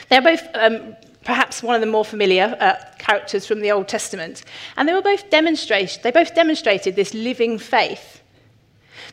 They're 0.10 0.22
both 0.22 0.46
um, 0.54 0.94
perhaps 1.24 1.64
one 1.64 1.74
of 1.74 1.80
the 1.80 1.88
more 1.88 2.04
familiar 2.04 2.58
uh, 2.60 2.76
characters 3.00 3.48
from 3.48 3.62
the 3.62 3.72
Old 3.72 3.88
Testament. 3.88 4.44
And 4.76 4.90
they 4.90 4.94
were 4.94 5.02
both 5.02 5.30
demonstrated, 5.30 6.04
they 6.04 6.12
both 6.12 6.36
demonstrated 6.36 6.98
this 6.98 7.14
living 7.14 7.60
faith. 7.60 8.22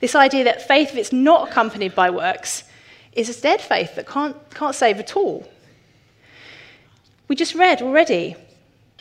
This 0.01 0.17
idea 0.17 0.43
that 0.43 0.67
faith, 0.67 0.89
if 0.89 0.97
it's 0.97 1.13
not 1.13 1.51
accompanied 1.51 1.95
by 1.95 2.11
works, 2.11 2.65
is 3.13 3.29
a 3.29 3.41
dead 3.41 3.61
faith 3.61 3.95
that 3.95 4.09
can't, 4.09 4.37
can't 4.51 4.75
save 4.75 4.99
at 4.99 5.15
all. 5.15 5.49
We 7.29 7.37
just 7.37 7.55
read 7.55 7.81
already 7.81 8.35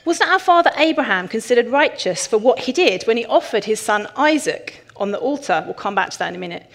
Wasn't 0.03 0.29
our 0.29 0.39
father 0.39 0.71
Abraham 0.77 1.27
considered 1.27 1.67
righteous 1.67 2.25
for 2.25 2.37
what 2.37 2.59
he 2.59 2.71
did 2.71 3.03
when 3.03 3.17
he 3.17 3.25
offered 3.25 3.65
his 3.65 3.79
son 3.79 4.07
Isaac 4.15 4.85
on 4.97 5.11
the 5.11 5.19
altar? 5.19 5.61
We'll 5.65 5.75
come 5.75 5.95
back 5.95 6.09
to 6.11 6.19
that 6.19 6.29
in 6.29 6.35
a 6.35 6.39
minute. 6.39 6.69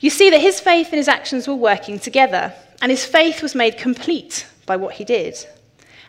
You 0.00 0.10
see 0.10 0.30
that 0.30 0.40
his 0.40 0.58
faith 0.58 0.88
and 0.88 0.96
his 0.96 1.08
actions 1.08 1.46
were 1.46 1.54
working 1.54 1.98
together, 1.98 2.52
and 2.80 2.90
his 2.90 3.04
faith 3.04 3.42
was 3.42 3.54
made 3.54 3.76
complete 3.76 4.46
by 4.66 4.76
what 4.76 4.94
he 4.94 5.04
did. 5.04 5.36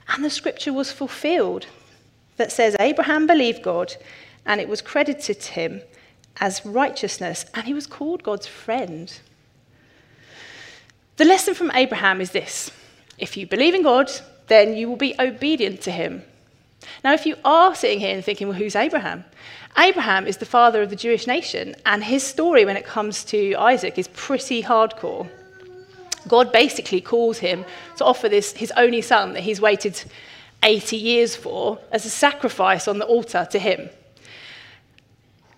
And 0.07 0.23
the 0.23 0.29
scripture 0.29 0.73
was 0.73 0.91
fulfilled 0.91 1.67
that 2.37 2.51
says 2.51 2.75
Abraham 2.79 3.27
believed 3.27 3.61
God, 3.61 3.95
and 4.45 4.59
it 4.59 4.69
was 4.69 4.81
credited 4.81 5.39
to 5.41 5.51
him 5.51 5.81
as 6.39 6.65
righteousness, 6.65 7.45
and 7.53 7.65
he 7.65 7.73
was 7.73 7.85
called 7.85 8.23
God's 8.23 8.47
friend. 8.47 9.19
The 11.17 11.25
lesson 11.25 11.53
from 11.53 11.71
Abraham 11.75 12.21
is 12.21 12.31
this 12.31 12.71
if 13.17 13.37
you 13.37 13.45
believe 13.45 13.75
in 13.75 13.83
God, 13.83 14.09
then 14.47 14.75
you 14.75 14.89
will 14.89 14.95
be 14.95 15.15
obedient 15.19 15.81
to 15.81 15.91
him. 15.91 16.23
Now, 17.03 17.13
if 17.13 17.25
you 17.25 17.35
are 17.43 17.75
sitting 17.75 17.99
here 17.99 18.13
and 18.15 18.23
thinking, 18.23 18.47
well, 18.47 18.57
who's 18.57 18.75
Abraham? 18.75 19.25
Abraham 19.77 20.27
is 20.27 20.37
the 20.37 20.45
father 20.45 20.81
of 20.81 20.89
the 20.89 20.95
Jewish 20.95 21.27
nation, 21.27 21.75
and 21.85 22.03
his 22.03 22.23
story 22.23 22.65
when 22.65 22.77
it 22.77 22.85
comes 22.85 23.23
to 23.25 23.55
Isaac 23.55 23.97
is 23.97 24.07
pretty 24.09 24.61
hardcore. 24.63 25.29
God 26.27 26.51
basically 26.51 27.01
calls 27.01 27.39
him 27.39 27.65
to 27.97 28.05
offer 28.05 28.29
this, 28.29 28.53
his 28.53 28.71
only 28.77 29.01
son 29.01 29.33
that 29.33 29.41
he's 29.41 29.59
waited 29.59 30.01
80 30.61 30.95
years 30.95 31.35
for, 31.35 31.79
as 31.91 32.05
a 32.05 32.09
sacrifice 32.09 32.87
on 32.87 32.99
the 32.99 33.05
altar 33.05 33.47
to 33.51 33.59
him. 33.59 33.89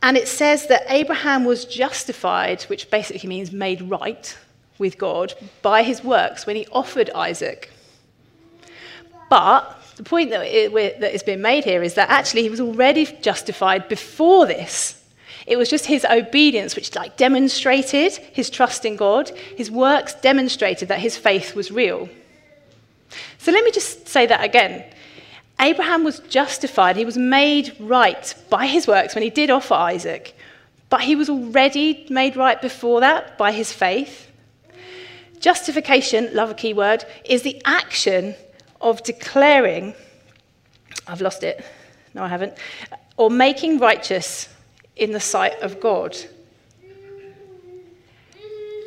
And 0.02 0.18
it 0.18 0.28
says 0.28 0.68
that 0.68 0.84
Abraham 0.88 1.46
was 1.46 1.66
justified, 1.66 2.64
which 2.64 2.90
basically 2.90 3.28
means 3.28 3.52
made 3.52 3.82
right 3.82 4.38
with 4.78 4.98
God, 4.98 5.34
by 5.62 5.84
his 5.84 6.04
works 6.04 6.46
when 6.46 6.56
he 6.56 6.68
offered 6.72 7.10
Isaac. 7.12 7.72
But 9.30 9.80
the 9.96 10.04
point 10.04 10.30
that, 10.32 10.46
it, 10.46 11.00
that 11.00 11.12
has 11.12 11.24
been 11.24 11.42
made 11.42 11.64
here 11.64 11.82
is 11.82 11.94
that 11.94 12.10
actually 12.10 12.44
he 12.44 12.50
was 12.50 12.60
already 12.60 13.06
justified 13.22 13.88
before 13.88 14.46
this. 14.46 15.02
It 15.48 15.58
was 15.58 15.70
just 15.70 15.86
his 15.86 16.06
obedience 16.06 16.76
which 16.76 16.96
like 16.96 17.18
demonstrated 17.18 18.14
his 18.14 18.50
trust 18.50 18.84
in 18.84 18.96
God. 18.96 19.30
His 19.56 19.70
works 19.72 20.14
demonstrated 20.16 20.90
that 20.90 21.00
his 21.00 21.18
faith 21.18 21.56
was 21.56 21.72
real. 21.72 22.10
So 23.38 23.52
let 23.52 23.64
me 23.64 23.72
just 23.72 24.08
say 24.08 24.26
that 24.26 24.44
again. 24.44 24.84
Abraham 25.60 26.04
was 26.04 26.20
justified, 26.20 26.98
he 26.98 27.06
was 27.06 27.18
made 27.18 27.76
right 27.80 28.36
by 28.50 28.66
his 28.66 28.88
works 28.88 29.16
when 29.16 29.24
he 29.24 29.30
did 29.30 29.50
offer 29.50 29.74
Isaac, 29.74 30.36
but 30.90 31.00
he 31.00 31.16
was 31.16 31.30
already 31.30 32.06
made 32.10 32.36
right 32.36 32.62
before 32.62 33.00
that 33.00 33.38
by 33.38 33.54
his 33.54 33.72
faith. 33.72 34.30
Justification, 35.40 36.30
love 36.34 36.50
a 36.50 36.56
key 36.56 36.74
word, 36.74 37.06
is 37.24 37.44
the 37.44 37.62
action 37.64 38.36
of 38.82 39.04
declaring, 39.04 39.94
I've 41.08 41.22
lost 41.22 41.44
it, 41.44 41.64
no, 42.14 42.24
I 42.24 42.28
haven't, 42.28 42.54
or 43.18 43.30
making 43.30 43.80
righteous 43.80 44.50
in 44.96 45.12
the 45.12 45.20
sight 45.20 45.60
of 45.62 45.80
God. 45.80 46.18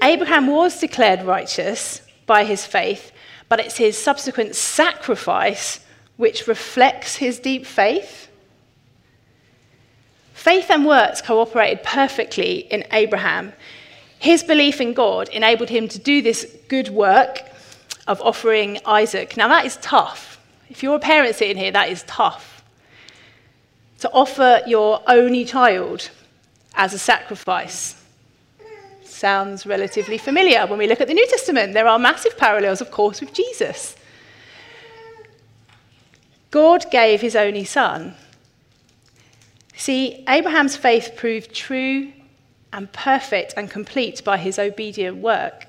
Abraham 0.02 0.46
was 0.46 0.78
declared 0.78 1.22
righteous 1.22 2.02
by 2.26 2.44
his 2.44 2.64
faith, 2.64 3.12
but 3.48 3.60
it's 3.60 3.76
his 3.76 3.98
subsequent 3.98 4.54
sacrifice 4.54 5.80
which 6.16 6.46
reflects 6.46 7.16
his 7.16 7.38
deep 7.38 7.66
faith. 7.66 8.28
Faith 10.34 10.70
and 10.70 10.86
works 10.86 11.20
cooperated 11.20 11.82
perfectly 11.82 12.58
in 12.58 12.84
Abraham. 12.92 13.52
His 14.18 14.42
belief 14.42 14.80
in 14.80 14.94
God 14.94 15.28
enabled 15.30 15.68
him 15.68 15.88
to 15.88 15.98
do 15.98 16.22
this 16.22 16.56
good 16.68 16.88
work 16.88 17.40
of 18.08 18.20
offering 18.22 18.80
Isaac. 18.84 19.36
Now, 19.36 19.46
that 19.48 19.66
is 19.66 19.76
tough. 19.76 20.40
If 20.68 20.82
you're 20.82 20.96
a 20.96 21.00
parent 21.00 21.36
sitting 21.36 21.56
here, 21.56 21.70
that 21.70 21.90
is 21.90 22.02
tough. 22.04 22.64
To 24.00 24.10
offer 24.12 24.62
your 24.66 25.02
only 25.06 25.44
child 25.44 26.10
as 26.74 26.94
a 26.94 26.98
sacrifice 26.98 27.94
sounds 29.04 29.66
relatively 29.66 30.16
familiar. 30.16 30.66
When 30.66 30.78
we 30.78 30.86
look 30.86 31.00
at 31.00 31.08
the 31.08 31.14
New 31.14 31.26
Testament, 31.26 31.74
there 31.74 31.86
are 31.86 31.98
massive 31.98 32.36
parallels, 32.38 32.80
of 32.80 32.90
course, 32.90 33.20
with 33.20 33.32
Jesus. 33.32 33.96
God 36.50 36.90
gave 36.90 37.20
his 37.20 37.36
only 37.36 37.64
son. 37.64 38.14
See, 39.76 40.24
Abraham's 40.28 40.76
faith 40.76 41.12
proved 41.16 41.54
true 41.54 42.12
and 42.72 42.90
perfect 42.92 43.54
and 43.56 43.70
complete 43.70 44.24
by 44.24 44.38
his 44.38 44.58
obedient 44.58 45.18
work. 45.18 45.67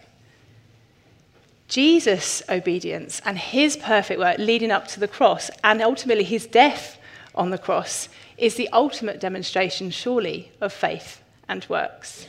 Jesus' 1.70 2.42
obedience 2.50 3.22
and 3.24 3.38
his 3.38 3.78
perfect 3.78 4.20
work 4.20 4.40
leading 4.40 4.72
up 4.72 4.88
to 4.90 5.00
the 5.00 5.08
cross 5.08 5.50
and 5.64 5.82
ultimately 5.82 6.24
his 6.24 6.48
death 6.48 6.98
on 7.36 7.52
the 7.52 7.58
cross 7.58 8.10
is 8.38 8.56
the 8.56 8.68
ultimate 8.70 9.20
demonstration, 9.20 9.92
surely, 9.92 10.52
of 10.60 10.74
faith 10.74 11.22
and 11.48 11.66
works. 11.70 12.28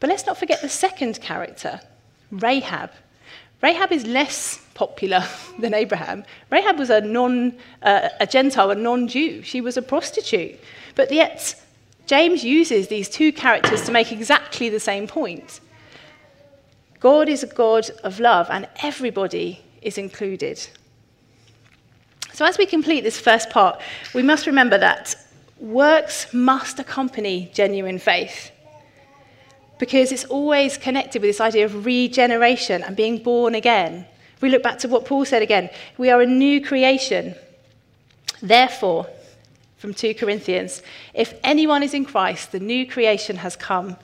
But 0.00 0.10
let's 0.10 0.26
not 0.26 0.36
forget 0.36 0.62
the 0.62 0.68
second 0.68 1.20
character, 1.20 1.80
Rahab. 2.32 2.90
Rahab 3.62 3.92
is 3.92 4.04
less 4.04 4.60
popular 4.74 5.24
than 5.60 5.74
Abraham. 5.74 6.24
Rahab 6.50 6.76
was 6.76 6.90
a, 6.90 7.00
non, 7.00 7.56
uh, 7.82 8.08
a 8.18 8.26
Gentile, 8.26 8.72
a 8.72 8.74
non 8.74 9.06
Jew. 9.06 9.42
She 9.42 9.60
was 9.60 9.76
a 9.76 9.82
prostitute. 9.82 10.58
But 10.96 11.12
yet, 11.12 11.54
James 12.06 12.42
uses 12.42 12.88
these 12.88 13.08
two 13.08 13.32
characters 13.32 13.84
to 13.86 13.92
make 13.92 14.10
exactly 14.10 14.68
the 14.68 14.80
same 14.80 15.06
point. 15.06 15.60
God 17.02 17.28
is 17.28 17.42
a 17.42 17.48
God 17.48 17.90
of 18.04 18.20
love, 18.20 18.46
and 18.48 18.68
everybody 18.80 19.60
is 19.82 19.98
included. 19.98 20.64
So, 22.32 22.44
as 22.46 22.58
we 22.58 22.64
complete 22.64 23.00
this 23.00 23.18
first 23.18 23.50
part, 23.50 23.80
we 24.14 24.22
must 24.22 24.46
remember 24.46 24.78
that 24.78 25.16
works 25.58 26.32
must 26.32 26.78
accompany 26.78 27.50
genuine 27.52 27.98
faith 27.98 28.52
because 29.80 30.12
it's 30.12 30.24
always 30.26 30.78
connected 30.78 31.20
with 31.20 31.28
this 31.28 31.40
idea 31.40 31.64
of 31.64 31.84
regeneration 31.84 32.84
and 32.84 32.94
being 32.94 33.20
born 33.20 33.56
again. 33.56 34.06
We 34.40 34.50
look 34.50 34.62
back 34.62 34.78
to 34.80 34.88
what 34.88 35.04
Paul 35.04 35.24
said 35.24 35.42
again, 35.42 35.70
we 35.98 36.08
are 36.08 36.20
a 36.20 36.26
new 36.26 36.60
creation. 36.64 37.34
Therefore, 38.40 39.08
from 39.76 39.92
2 39.92 40.14
Corinthians, 40.14 40.82
if 41.14 41.34
anyone 41.42 41.82
is 41.82 41.94
in 41.94 42.04
Christ, 42.04 42.52
the 42.52 42.60
new 42.60 42.86
creation 42.86 43.38
has 43.38 43.56
come. 43.56 43.96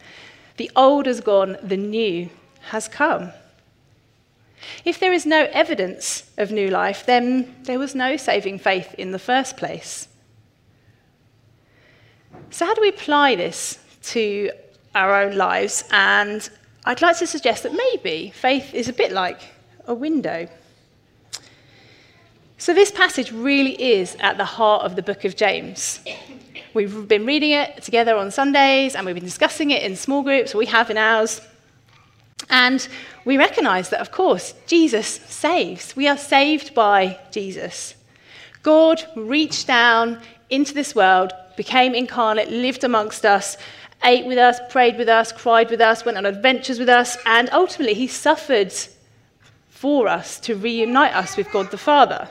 The 0.57 0.69
old 0.75 1.07
has 1.07 1.21
gone, 1.21 1.57
the 1.63 1.77
new 1.77 2.29
has 2.61 2.89
come. 2.89 3.33
If 4.85 4.99
there 4.99 5.13
is 5.13 5.25
no 5.25 5.49
evidence 5.53 6.29
of 6.37 6.51
new 6.51 6.69
life, 6.69 7.07
then 7.07 7.55
there 7.63 7.79
was 7.79 7.95
no 7.95 8.17
saving 8.17 8.59
faith 8.59 8.95
in 8.95 9.13
the 9.13 9.19
first 9.19 9.57
place. 9.57 10.09
So, 12.51 12.67
how 12.67 12.75
do 12.75 12.81
we 12.81 12.89
apply 12.89 13.37
this 13.37 13.79
to 14.03 14.51
our 14.95 15.23
own 15.23 15.37
lives. 15.37 15.85
And 15.91 16.49
I'd 16.85 17.03
like 17.03 17.19
to 17.19 17.27
suggest 17.27 17.63
that 17.63 17.73
maybe 17.73 18.31
faith 18.35 18.75
is 18.75 18.89
a 18.89 18.93
bit 18.93 19.13
like 19.13 19.41
a 19.87 19.95
window. 19.95 20.49
So, 22.59 22.75
this 22.75 22.91
passage 22.91 23.31
really 23.31 23.81
is 23.81 24.17
at 24.21 24.37
the 24.37 24.45
heart 24.45 24.83
of 24.83 24.97
the 24.97 25.03
book 25.03 25.25
of 25.25 25.37
James. 25.37 26.01
We've 26.75 27.07
been 27.07 27.25
reading 27.25 27.53
it 27.53 27.83
together 27.83 28.17
on 28.17 28.31
Sundays 28.31 28.95
and 28.95 29.07
we've 29.07 29.15
been 29.15 29.25
discussing 29.25 29.71
it 29.71 29.83
in 29.83 29.97
small 29.97 30.23
groups, 30.23 30.55
we 30.55 30.67
have 30.67 30.91
in 30.91 30.99
ours. 30.99 31.41
And 32.51 32.87
we 33.25 33.37
recognize 33.37 33.91
that, 33.91 34.01
of 34.01 34.11
course, 34.11 34.55
Jesus 34.67 35.07
saves. 35.07 35.95
We 35.95 36.09
are 36.09 36.17
saved 36.17 36.75
by 36.75 37.19
Jesus. 37.31 37.95
God 38.63 39.05
reached 39.17 39.67
down 39.67 40.21
into 40.51 40.75
this 40.75 40.95
world, 40.95 41.33
became 41.57 41.95
incarnate, 41.95 42.51
lived 42.51 42.85
amongst 42.85 43.25
us, 43.25 43.57
ate 44.05 44.27
with 44.27 44.39
us, 44.39 44.61
prayed 44.71 44.97
with 44.97 45.09
us, 45.09 45.33
cried 45.33 45.71
with 45.71 45.81
us, 45.81 46.05
went 46.05 46.17
on 46.17 46.27
adventures 46.27 46.79
with 46.79 46.89
us, 46.89 47.17
and 47.27 47.51
ultimately 47.53 47.95
he 47.95 48.07
suffered 48.07 48.73
for 49.69 50.09
us 50.09 50.41
to 50.41 50.57
reunite 50.57 51.15
us 51.15 51.37
with 51.37 51.51
God 51.53 51.71
the 51.71 51.79
Father. 51.79 52.29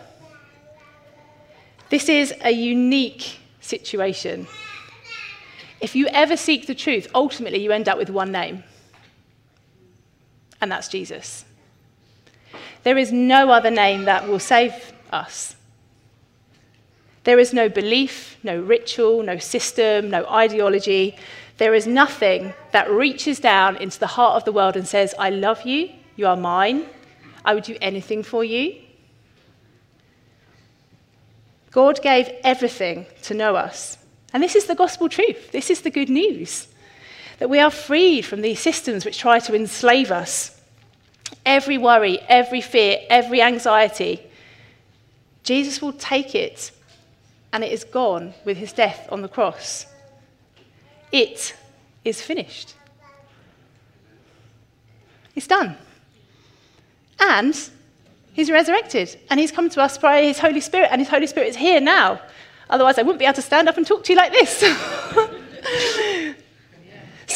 This 1.89 2.09
is 2.09 2.33
a 2.41 2.51
unique 2.51 3.39
situation. 3.61 4.47
If 5.79 5.95
you 5.95 6.07
ever 6.07 6.35
seek 6.35 6.67
the 6.67 6.75
truth, 6.75 7.07
ultimately 7.13 7.59
you 7.59 7.71
end 7.71 7.87
up 7.87 7.97
with 7.97 8.09
one 8.09 8.31
name, 8.31 8.63
and 10.61 10.71
that's 10.71 10.87
Jesus. 10.87 11.45
There 12.83 12.97
is 12.97 13.11
no 13.11 13.51
other 13.51 13.71
name 13.71 14.05
that 14.05 14.27
will 14.27 14.39
save 14.39 14.73
us. 15.11 15.55
There 17.23 17.39
is 17.39 17.53
no 17.53 17.67
belief, 17.67 18.37
no 18.43 18.59
ritual, 18.59 19.21
no 19.23 19.37
system, 19.37 20.09
no 20.09 20.25
ideology 20.27 21.17
there 21.57 21.73
is 21.73 21.87
nothing 21.87 22.53
that 22.71 22.89
reaches 22.89 23.39
down 23.39 23.77
into 23.77 23.99
the 23.99 24.07
heart 24.07 24.35
of 24.35 24.45
the 24.45 24.51
world 24.51 24.77
and 24.77 24.87
says, 24.87 25.15
I 25.17 25.31
love 25.31 25.63
you, 25.63 25.89
you 26.15 26.27
are 26.27 26.37
mine, 26.37 26.85
I 27.43 27.55
would 27.55 27.63
do 27.63 27.77
anything 27.81 28.23
for 28.23 28.43
you. 28.43 28.75
God 31.71 32.01
gave 32.01 32.29
everything 32.43 33.05
to 33.23 33.33
know 33.33 33.55
us. 33.55 33.97
And 34.33 34.43
this 34.43 34.55
is 34.55 34.65
the 34.65 34.75
gospel 34.75 35.09
truth. 35.09 35.51
This 35.51 35.69
is 35.69 35.81
the 35.81 35.89
good 35.89 36.09
news 36.09 36.67
that 37.39 37.49
we 37.49 37.59
are 37.59 37.71
freed 37.71 38.23
from 38.23 38.41
these 38.41 38.59
systems 38.59 39.05
which 39.05 39.17
try 39.17 39.39
to 39.39 39.55
enslave 39.55 40.11
us. 40.11 40.59
Every 41.45 41.77
worry, 41.77 42.19
every 42.27 42.61
fear, 42.61 42.99
every 43.09 43.41
anxiety 43.41 44.27
Jesus 45.47 45.81
will 45.81 45.93
take 45.93 46.35
it, 46.35 46.71
and 47.53 47.63
it 47.63 47.71
is 47.71 47.85
gone 47.85 48.33
with 48.43 48.57
his 48.57 48.73
death 48.73 49.07
on 49.09 49.21
the 49.21 49.29
cross. 49.29 49.85
It 51.09 51.55
is 52.03 52.21
finished. 52.21 52.75
It's 55.37 55.47
done. 55.47 55.77
And 57.17 57.57
he's 58.33 58.51
resurrected, 58.51 59.17
and 59.29 59.39
he's 59.39 59.53
come 59.53 59.69
to 59.69 59.81
us 59.81 59.97
by 59.97 60.21
his 60.23 60.37
Holy 60.37 60.59
Spirit, 60.59 60.89
and 60.91 60.99
his 60.99 61.07
Holy 61.09 61.27
Spirit 61.27 61.47
is 61.47 61.55
here 61.55 61.79
now. 61.79 62.19
Otherwise, 62.69 62.99
I 62.99 63.03
wouldn't 63.03 63.19
be 63.19 63.25
able 63.25 63.35
to 63.35 63.41
stand 63.41 63.69
up 63.69 63.77
and 63.77 63.87
talk 63.87 64.03
to 64.03 64.11
you 64.11 64.17
like 64.17 64.33
this. 64.33 64.63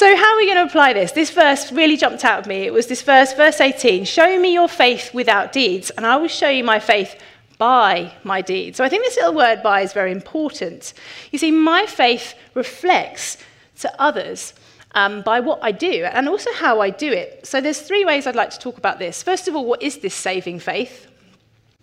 So, 0.02 0.16
how 0.16 0.34
are 0.34 0.38
we 0.38 0.48
going 0.48 0.58
to 0.58 0.64
apply 0.64 0.94
this? 0.94 1.12
This 1.12 1.30
verse 1.30 1.72
really 1.72 1.96
jumped 1.96 2.26
out 2.26 2.40
at 2.40 2.48
me. 2.48 2.62
It 2.62 2.74
was 2.74 2.88
this 2.88 3.04
verse, 3.04 3.34
verse 3.34 3.62
18 3.62 4.04
Show 4.06 4.40
me 4.40 4.52
your 4.52 4.68
faith 4.68 5.14
without 5.14 5.52
deeds, 5.52 5.92
and 5.92 6.08
I 6.08 6.16
will 6.16 6.28
show 6.28 6.50
you 6.50 6.64
my 6.64 6.80
faith 6.80 7.22
by 7.60 8.12
my 8.24 8.42
deeds. 8.42 8.78
So, 8.78 8.84
I 8.84 8.90
think 8.90 9.04
this 9.04 9.16
little 9.18 9.36
word 9.36 9.62
by 9.62 9.82
is 9.82 9.94
very 9.94 10.12
important. 10.12 10.96
You 11.32 11.38
see, 11.38 11.52
my 11.52 11.86
faith 11.86 12.34
reflects 12.56 13.38
to 13.82 14.02
others 14.02 14.56
um, 14.96 15.22
by 15.22 15.40
what 15.40 15.60
I 15.62 15.72
do 15.72 16.06
and 16.06 16.28
also 16.28 16.52
how 16.54 16.82
I 16.82 16.90
do 16.90 17.12
it. 17.12 17.46
So, 17.46 17.62
there's 17.62 17.82
three 17.82 18.04
ways 18.04 18.26
I'd 18.26 18.36
like 18.36 18.50
to 18.50 18.60
talk 18.60 18.80
about 18.80 18.98
this. 18.98 19.22
First 19.22 19.48
of 19.48 19.56
all, 19.56 19.68
what 19.68 19.84
is 19.84 20.00
this 20.00 20.16
saving 20.16 20.62
faith? 20.62 21.06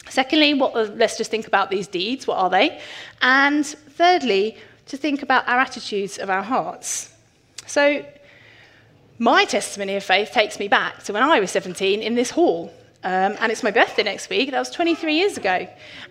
Secondly, 0.08 0.54
what, 0.54 0.74
let's 0.96 1.18
just 1.18 1.30
think 1.30 1.46
about 1.46 1.70
these 1.70 1.86
deeds. 1.86 2.26
What 2.26 2.38
are 2.38 2.50
they? 2.50 2.80
And 3.22 3.64
thirdly, 3.64 4.56
to 4.86 4.96
think 4.96 5.22
about 5.22 5.46
our 5.46 5.60
attitudes 5.60 6.18
of 6.18 6.30
our 6.30 6.42
hearts. 6.42 7.14
So, 7.68 8.04
my 9.18 9.44
testimony 9.44 9.96
of 9.96 10.02
faith 10.02 10.30
takes 10.32 10.58
me 10.58 10.68
back 10.68 11.02
to 11.04 11.12
when 11.12 11.22
I 11.22 11.38
was 11.38 11.50
17 11.50 12.00
in 12.00 12.14
this 12.14 12.30
hall. 12.30 12.72
Um, 13.04 13.36
and 13.38 13.52
it's 13.52 13.62
my 13.62 13.70
birthday 13.70 14.02
next 14.02 14.30
week. 14.30 14.50
That 14.50 14.58
was 14.58 14.70
23 14.70 15.14
years 15.14 15.36
ago. 15.36 15.68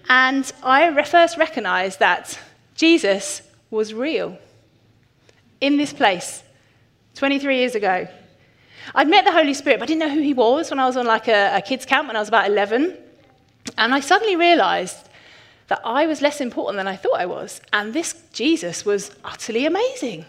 And 0.07 0.51
I 0.61 0.87
re- 0.89 1.03
first 1.03 1.35
recognized 1.37 1.99
that 1.99 2.37
Jesus 2.75 3.41
was 3.71 3.93
real 3.93 4.37
in 5.59 5.77
this 5.77 5.93
place 5.93 6.43
23 7.15 7.57
years 7.57 7.73
ago. 7.75 8.07
I'd 8.93 9.09
met 9.09 9.25
the 9.25 9.31
Holy 9.31 9.55
Spirit, 9.55 9.79
but 9.79 9.85
I 9.85 9.87
didn't 9.87 10.07
know 10.07 10.13
who 10.13 10.21
he 10.21 10.35
was 10.35 10.69
when 10.69 10.79
I 10.79 10.85
was 10.85 10.95
on 10.95 11.07
like 11.07 11.27
a, 11.27 11.57
a 11.57 11.61
kids' 11.61 11.85
camp 11.85 12.07
when 12.07 12.15
I 12.15 12.19
was 12.19 12.29
about 12.29 12.49
11. 12.49 12.95
And 13.79 13.95
I 13.95 13.99
suddenly 13.99 14.35
realized 14.35 15.09
that 15.69 15.81
I 15.83 16.05
was 16.05 16.21
less 16.21 16.39
important 16.39 16.77
than 16.77 16.87
I 16.87 16.95
thought 16.95 17.19
I 17.19 17.25
was. 17.25 17.61
And 17.73 17.93
this 17.93 18.13
Jesus 18.31 18.85
was 18.85 19.11
utterly 19.25 19.65
amazing. 19.65 20.25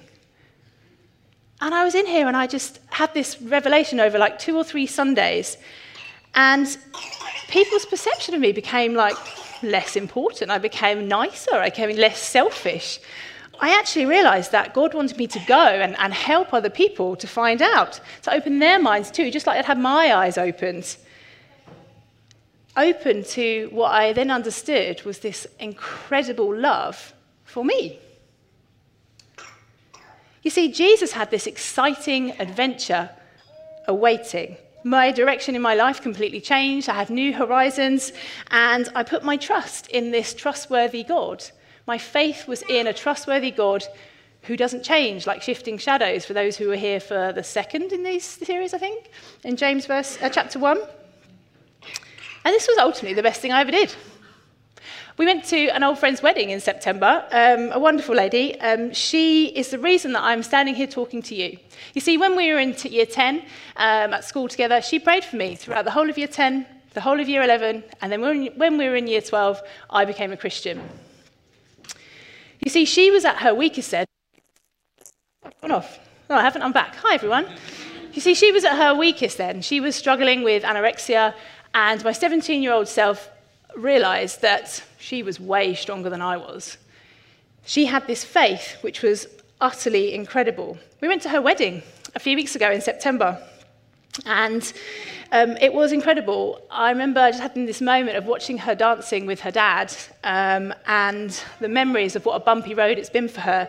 And 1.60 1.74
I 1.74 1.84
was 1.84 1.94
in 1.94 2.06
here 2.06 2.28
and 2.28 2.36
I 2.36 2.46
just 2.46 2.80
had 2.90 3.12
this 3.14 3.40
revelation 3.42 3.98
over 4.00 4.18
like 4.18 4.38
two 4.38 4.56
or 4.56 4.64
three 4.64 4.86
Sundays. 4.86 5.56
And 6.34 6.76
people's 7.48 7.84
perception 7.86 8.34
of 8.34 8.40
me 8.40 8.52
became 8.52 8.94
like 8.94 9.16
less 9.62 9.96
important. 9.96 10.50
I 10.50 10.58
became 10.58 11.08
nicer. 11.08 11.54
I 11.54 11.70
became 11.70 11.96
less 11.96 12.18
selfish. 12.18 13.00
I 13.60 13.76
actually 13.76 14.06
realized 14.06 14.52
that 14.52 14.72
God 14.72 14.94
wanted 14.94 15.16
me 15.16 15.26
to 15.26 15.40
go 15.48 15.60
and, 15.60 15.98
and 15.98 16.14
help 16.14 16.54
other 16.54 16.70
people 16.70 17.16
to 17.16 17.26
find 17.26 17.60
out, 17.60 18.00
to 18.22 18.32
open 18.32 18.60
their 18.60 18.78
minds 18.78 19.10
too, 19.10 19.32
just 19.32 19.48
like 19.48 19.58
I'd 19.58 19.64
had 19.64 19.80
my 19.80 20.14
eyes 20.14 20.38
opened. 20.38 20.96
Open 22.76 23.24
to 23.24 23.68
what 23.72 23.90
I 23.90 24.12
then 24.12 24.30
understood 24.30 25.02
was 25.02 25.18
this 25.18 25.44
incredible 25.58 26.54
love 26.54 27.12
for 27.44 27.64
me. 27.64 27.98
You 30.42 30.50
see, 30.50 30.70
Jesus 30.72 31.12
had 31.12 31.30
this 31.30 31.46
exciting 31.46 32.32
adventure 32.40 33.10
awaiting. 33.86 34.56
My 34.84 35.10
direction 35.10 35.56
in 35.56 35.62
my 35.62 35.74
life 35.74 36.00
completely 36.00 36.40
changed. 36.40 36.88
I 36.88 36.94
had 36.94 37.10
new 37.10 37.32
horizons, 37.32 38.12
and 38.50 38.88
I 38.94 39.02
put 39.02 39.24
my 39.24 39.36
trust 39.36 39.88
in 39.88 40.12
this 40.12 40.34
trustworthy 40.34 41.02
God. 41.02 41.44
My 41.86 41.98
faith 41.98 42.46
was 42.46 42.62
in 42.62 42.86
a 42.86 42.92
trustworthy 42.92 43.50
God 43.50 43.84
who 44.42 44.56
doesn't 44.56 44.84
change, 44.84 45.26
like 45.26 45.42
shifting 45.42 45.78
shadows, 45.78 46.24
for 46.24 46.32
those 46.32 46.56
who 46.56 46.68
were 46.68 46.76
here 46.76 47.00
for 47.00 47.32
the 47.32 47.42
second 47.42 47.92
in 47.92 48.02
this 48.04 48.24
series, 48.24 48.72
I 48.72 48.78
think, 48.78 49.10
in 49.42 49.56
James 49.56 49.86
verse, 49.86 50.16
uh, 50.22 50.28
chapter 50.28 50.58
1. 50.58 50.78
And 52.44 52.54
this 52.54 52.68
was 52.68 52.78
ultimately 52.78 53.14
the 53.14 53.22
best 53.22 53.40
thing 53.40 53.52
I 53.52 53.60
ever 53.60 53.72
did. 53.72 53.94
We 55.18 55.26
went 55.26 55.44
to 55.46 55.66
an 55.70 55.82
old 55.82 55.98
friend's 55.98 56.22
wedding 56.22 56.50
in 56.50 56.60
September, 56.60 57.24
um, 57.32 57.72
a 57.72 57.78
wonderful 57.80 58.14
lady. 58.14 58.58
Um, 58.60 58.94
she 58.94 59.46
is 59.46 59.70
the 59.70 59.78
reason 59.80 60.12
that 60.12 60.22
I'm 60.22 60.44
standing 60.44 60.76
here 60.76 60.86
talking 60.86 61.22
to 61.22 61.34
you. 61.34 61.58
You 61.94 62.00
see, 62.00 62.16
when 62.16 62.36
we 62.36 62.52
were 62.52 62.60
in 62.60 62.76
year 62.84 63.04
10 63.04 63.38
um, 63.38 63.44
at 64.14 64.22
school 64.22 64.46
together, 64.46 64.80
she 64.80 65.00
prayed 65.00 65.24
for 65.24 65.34
me 65.34 65.56
throughout 65.56 65.84
the 65.84 65.90
whole 65.90 66.08
of 66.08 66.16
year 66.16 66.28
10, 66.28 66.64
the 66.94 67.00
whole 67.00 67.18
of 67.18 67.28
year 67.28 67.42
11, 67.42 67.82
and 68.00 68.12
then 68.12 68.20
when 68.20 68.78
we 68.78 68.88
were 68.88 68.94
in 68.94 69.08
year 69.08 69.20
12, 69.20 69.60
I 69.90 70.04
became 70.04 70.30
a 70.30 70.36
Christian. 70.36 70.80
You 72.60 72.70
see, 72.70 72.84
she 72.84 73.10
was 73.10 73.24
at 73.24 73.38
her 73.38 73.52
weakest 73.52 73.90
then. 73.90 74.06
Gone 75.62 75.72
off. 75.72 75.98
No, 76.30 76.36
I 76.36 76.42
haven't. 76.42 76.62
I'm 76.62 76.72
back. 76.72 76.94
Hi, 77.02 77.14
everyone. 77.14 77.48
You 78.12 78.20
see, 78.20 78.34
she 78.34 78.52
was 78.52 78.64
at 78.64 78.76
her 78.76 78.94
weakest 78.94 79.36
then. 79.36 79.62
She 79.62 79.80
was 79.80 79.96
struggling 79.96 80.44
with 80.44 80.62
anorexia, 80.62 81.34
and 81.74 82.04
my 82.04 82.12
17 82.12 82.62
year 82.62 82.72
old 82.72 82.86
self 82.86 83.32
realized 83.76 84.42
that 84.42 84.82
she 84.98 85.22
was 85.22 85.38
way 85.38 85.74
stronger 85.74 86.10
than 86.10 86.22
I 86.22 86.36
was. 86.36 86.78
She 87.64 87.86
had 87.86 88.06
this 88.06 88.24
faith 88.24 88.76
which 88.80 89.02
was 89.02 89.26
utterly 89.60 90.14
incredible. 90.14 90.78
We 91.00 91.08
went 91.08 91.22
to 91.22 91.28
her 91.28 91.42
wedding 91.42 91.82
a 92.14 92.18
few 92.18 92.36
weeks 92.36 92.56
ago 92.56 92.70
in 92.70 92.80
September, 92.80 93.42
and 94.24 94.72
um, 95.30 95.56
it 95.58 95.72
was 95.72 95.92
incredible. 95.92 96.62
I 96.70 96.90
remember 96.90 97.28
just 97.28 97.42
having 97.42 97.66
this 97.66 97.80
moment 97.80 98.16
of 98.16 98.26
watching 98.26 98.58
her 98.58 98.74
dancing 98.74 99.26
with 99.26 99.40
her 99.40 99.50
dad, 99.50 99.94
um, 100.24 100.72
and 100.86 101.38
the 101.60 101.68
memories 101.68 102.16
of 102.16 102.24
what 102.24 102.36
a 102.36 102.44
bumpy 102.44 102.74
road 102.74 102.98
it's 102.98 103.10
been 103.10 103.28
for 103.28 103.40
her 103.40 103.68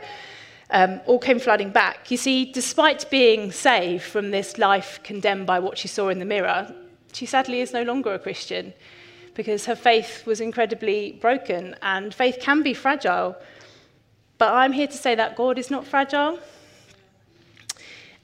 um, 0.71 1.01
all 1.05 1.19
came 1.19 1.39
flooding 1.39 1.71
back. 1.71 2.11
You 2.11 2.17
see, 2.17 2.51
despite 2.51 3.09
being 3.09 3.51
saved 3.51 4.03
from 4.03 4.31
this 4.31 4.57
life 4.57 4.99
condemned 5.03 5.47
by 5.47 5.59
what 5.59 5.77
she 5.77 5.87
saw 5.87 6.09
in 6.09 6.19
the 6.19 6.25
mirror, 6.25 6.73
she 7.11 7.25
sadly 7.25 7.61
is 7.61 7.73
no 7.73 7.83
longer 7.83 8.13
a 8.13 8.19
Christian 8.19 8.73
because 9.39 9.67
her 9.67 9.75
faith 9.75 10.25
was 10.25 10.41
incredibly 10.41 11.13
broken, 11.13 11.73
and 11.81 12.13
faith 12.13 12.39
can 12.41 12.61
be 12.61 12.73
fragile. 12.73 13.37
But 14.37 14.53
I'm 14.53 14.73
here 14.73 14.87
to 14.87 14.97
say 14.97 15.15
that 15.15 15.37
God 15.37 15.57
is 15.57 15.71
not 15.71 15.87
fragile, 15.87 16.39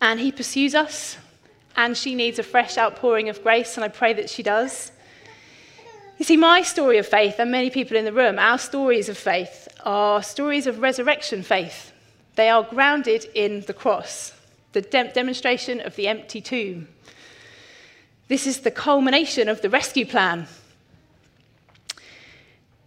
and 0.02 0.20
He 0.20 0.34
pursues 0.34 0.76
us, 0.76 1.18
and 1.78 1.96
she 1.96 2.16
needs 2.16 2.38
a 2.38 2.44
fresh 2.44 2.78
outpouring 2.78 3.30
of 3.30 3.42
grace, 3.44 3.78
and 3.78 3.86
I 3.86 3.88
pray 3.88 4.12
that 4.12 4.30
she 4.30 4.44
does. 4.44 4.92
You 6.18 6.26
see, 6.26 6.36
my 6.36 6.64
story 6.64 6.98
of 6.98 7.08
faith, 7.08 7.40
and 7.40 7.50
many 7.50 7.70
people 7.70 7.96
in 7.96 8.04
the 8.04 8.12
room, 8.12 8.38
our 8.38 8.58
stories 8.58 9.08
of 9.08 9.18
faith 9.18 9.70
are 9.86 10.22
stories 10.22 10.68
of 10.68 10.80
resurrection 10.82 11.44
faith. 11.44 11.94
They 12.36 12.50
are 12.50 12.64
grounded 12.64 13.26
in 13.34 13.62
the 13.62 13.74
cross, 13.74 14.34
the 14.74 14.82
de- 14.82 15.14
demonstration 15.14 15.80
of 15.80 15.96
the 15.96 16.10
empty 16.10 16.42
tomb. 16.42 16.90
This 18.28 18.46
is 18.46 18.60
the 18.60 18.72
culmination 18.72 19.48
of 19.48 19.62
the 19.62 19.70
rescue 19.70 20.06
plan 20.06 20.50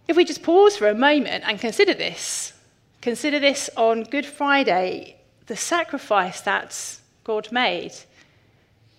if 0.09 0.17
we 0.17 0.25
just 0.25 0.41
pause 0.41 0.75
for 0.75 0.89
a 0.89 0.95
moment 0.95 1.43
and 1.45 1.59
consider 1.59 1.93
this, 1.93 2.51
consider 2.99 3.39
this 3.39 3.69
on 3.77 4.01
Good 4.01 4.25
Friday, 4.25 5.15
the 5.45 5.55
sacrifice 5.55 6.41
that 6.41 6.97
God 7.23 7.51
made, 7.51 7.91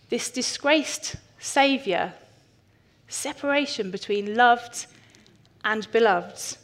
this 0.08 0.30
disgraced 0.30 1.16
Saviour, 1.40 2.12
separation 3.08 3.90
between 3.90 4.36
loved 4.36 4.86
and 5.64 5.90
beloved. 5.90 6.56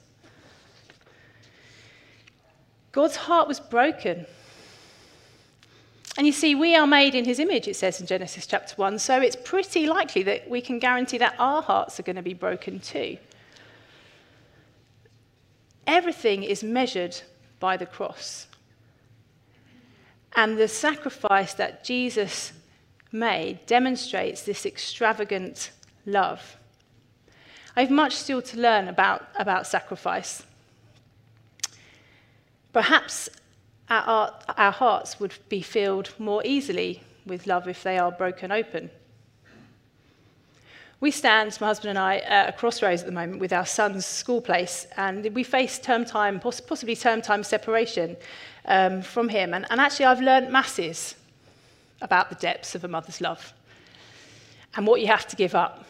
God's 2.93 3.17
heart 3.17 3.49
was 3.49 3.59
broken. 3.59 4.27
And 6.17 6.25
you 6.25 6.33
see, 6.33 6.55
we 6.55 6.77
are 6.77 6.87
made 6.87 7.17
in 7.17 7.25
his 7.25 7.41
image, 7.41 7.67
it 7.67 7.75
says 7.75 8.01
in 8.01 8.07
Genesis 8.07 8.47
chapter 8.47 8.77
1, 8.77 9.01
so 9.01 9.21
it's 9.21 9.35
pretty 9.35 9.89
likely 9.89 10.23
that 10.23 10.49
we 10.49 10.61
can 10.61 10.79
guarantee 10.79 11.19
that 11.19 11.35
our 11.41 11.63
hearts 11.63 11.99
are 11.99 12.05
going 12.05 12.15
to 12.15 12.23
be 12.23 12.33
broken 12.33 12.79
too. 12.79 13.19
Everything 15.87 16.43
is 16.43 16.65
measured 16.65 17.21
by 17.61 17.77
the 17.77 17.87
cross. 17.87 18.47
And 20.35 20.59
the 20.59 20.69
sacrifice 20.69 21.55
that 21.55 21.85
Jesus 21.85 22.53
made 23.13 23.65
demonstrates 23.67 24.43
this 24.43 24.67
extravagant 24.67 25.71
love. 26.05 26.57
I 27.77 27.83
have 27.83 27.91
much 27.91 28.15
still 28.15 28.43
to 28.43 28.61
learn 28.61 28.89
about, 28.89 29.27
about 29.37 29.67
sacrifice. 29.67 30.43
Perhaps 32.73 33.29
our, 33.89 34.35
our 34.57 34.73
hearts 34.73 35.21
would 35.21 35.35
be 35.49 35.63
filled 35.63 36.13
more 36.19 36.43
easily 36.45 37.03
with 37.25 37.47
love 37.47 37.69
if 37.69 37.83
they 37.83 37.99
are 37.99 38.11
broken 38.11 38.51
open. 38.51 38.91
We 41.07 41.13
stand, 41.13 41.57
my 41.61 41.69
husband 41.69 41.91
and 41.91 41.99
I, 42.01 42.17
at 42.17 42.49
a 42.49 42.53
crossroads 42.53 43.03
at 43.03 43.07
the 43.07 43.13
moment 43.13 43.39
with 43.39 43.53
our 43.53 43.65
son's 43.65 44.05
school 44.05 44.41
place, 44.41 44.89
and 44.97 45.25
we 45.37 45.45
face 45.45 45.79
term 45.79 46.05
time, 46.05 46.41
possibly 46.41 46.97
term 46.97 47.23
time 47.23 47.45
separation 47.45 48.17
um, 48.65 49.03
from 49.03 49.29
him. 49.29 49.55
And, 49.55 49.67
and 49.71 49.81
actually, 49.81 50.07
I've 50.07 50.21
learned 50.21 50.51
masses 50.51 51.15
about 52.03 52.29
the 52.29 52.35
depths 52.35 52.75
of 52.75 52.83
a 52.83 52.89
mother's 52.89 53.21
love 53.21 53.55
and 54.75 54.85
what 54.85 55.01
you 55.01 55.07
have 55.07 55.29
to 55.29 55.37
give 55.37 55.55
up. 55.55 55.85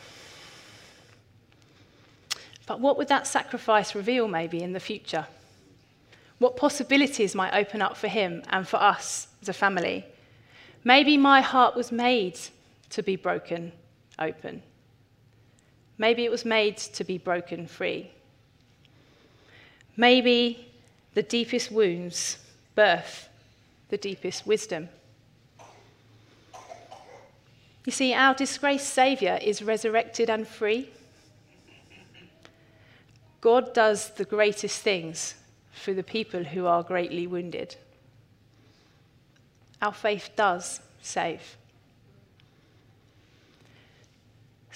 But 2.66 2.80
what 2.80 2.98
would 2.98 3.08
that 3.08 3.26
sacrifice 3.26 3.94
reveal 3.94 4.28
maybe 4.28 4.62
in 4.62 4.74
the 4.74 4.80
future? 4.80 5.26
What 6.40 6.58
possibilities 6.58 7.34
might 7.34 7.54
open 7.54 7.80
up 7.80 7.96
for 7.96 8.08
him 8.08 8.42
and 8.50 8.68
for 8.68 8.76
us 8.76 9.28
as 9.40 9.48
a 9.48 9.54
family? 9.54 10.04
Maybe 10.84 11.16
my 11.16 11.40
heart 11.40 11.74
was 11.74 11.90
made 11.90 12.38
to 12.90 13.02
be 13.02 13.16
broken 13.16 13.72
open. 14.18 14.62
Maybe 15.98 16.24
it 16.24 16.30
was 16.30 16.44
made 16.44 16.76
to 16.76 17.04
be 17.04 17.18
broken 17.18 17.66
free. 17.66 18.10
Maybe 19.96 20.72
the 21.14 21.22
deepest 21.22 21.70
wounds 21.70 22.38
birth 22.74 23.28
the 23.88 23.96
deepest 23.96 24.46
wisdom. 24.46 24.88
You 27.84 27.92
see, 27.92 28.12
our 28.12 28.34
disgraced 28.34 28.88
Saviour 28.88 29.38
is 29.40 29.62
resurrected 29.62 30.28
and 30.28 30.46
free. 30.46 30.90
God 33.40 33.72
does 33.72 34.10
the 34.10 34.24
greatest 34.24 34.82
things 34.82 35.34
for 35.70 35.94
the 35.94 36.02
people 36.02 36.42
who 36.42 36.66
are 36.66 36.82
greatly 36.82 37.28
wounded. 37.28 37.76
Our 39.80 39.92
faith 39.92 40.30
does 40.34 40.80
save. 41.00 41.56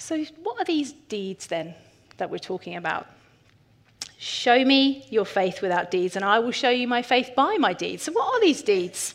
So, 0.01 0.25
what 0.41 0.59
are 0.59 0.65
these 0.65 0.93
deeds 0.93 1.45
then 1.45 1.75
that 2.17 2.31
we're 2.31 2.39
talking 2.39 2.75
about? 2.75 3.05
Show 4.17 4.65
me 4.65 5.05
your 5.11 5.25
faith 5.25 5.61
without 5.61 5.91
deeds, 5.91 6.15
and 6.15 6.25
I 6.25 6.39
will 6.39 6.51
show 6.51 6.71
you 6.71 6.87
my 6.87 7.03
faith 7.03 7.33
by 7.35 7.57
my 7.59 7.73
deeds. 7.73 8.03
So, 8.03 8.11
what 8.11 8.33
are 8.33 8.41
these 8.41 8.63
deeds? 8.63 9.13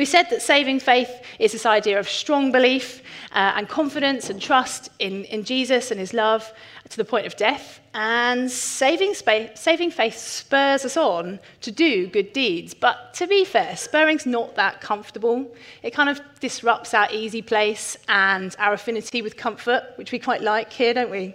We 0.00 0.06
said 0.06 0.30
that 0.30 0.40
saving 0.40 0.80
faith 0.80 1.10
is 1.38 1.52
this 1.52 1.66
idea 1.66 1.98
of 1.98 2.08
strong 2.08 2.50
belief 2.50 3.02
uh, 3.32 3.52
and 3.54 3.68
confidence 3.68 4.30
and 4.30 4.40
trust 4.40 4.88
in, 4.98 5.24
in 5.24 5.44
Jesus 5.44 5.90
and 5.90 6.00
his 6.00 6.14
love 6.14 6.50
to 6.88 6.96
the 6.96 7.04
point 7.04 7.26
of 7.26 7.36
death. 7.36 7.80
And 7.92 8.50
saving, 8.50 9.12
saving 9.12 9.90
faith 9.90 10.16
spurs 10.16 10.86
us 10.86 10.96
on 10.96 11.38
to 11.60 11.70
do 11.70 12.06
good 12.06 12.32
deeds. 12.32 12.72
But 12.72 13.12
to 13.16 13.26
be 13.26 13.44
fair, 13.44 13.76
spurring's 13.76 14.24
not 14.24 14.54
that 14.54 14.80
comfortable. 14.80 15.54
It 15.82 15.90
kind 15.90 16.08
of 16.08 16.22
disrupts 16.40 16.94
our 16.94 17.08
easy 17.12 17.42
place 17.42 17.98
and 18.08 18.56
our 18.58 18.72
affinity 18.72 19.20
with 19.20 19.36
comfort, 19.36 19.84
which 19.96 20.12
we 20.12 20.18
quite 20.18 20.40
like 20.40 20.72
here, 20.72 20.94
don't 20.94 21.10
we? 21.10 21.34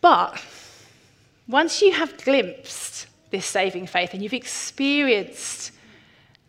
But 0.00 0.42
once 1.46 1.82
you 1.82 1.92
have 1.92 2.16
glimpsed 2.24 3.06
this 3.28 3.44
saving 3.44 3.86
faith 3.86 4.14
and 4.14 4.22
you've 4.22 4.32
experienced 4.32 5.72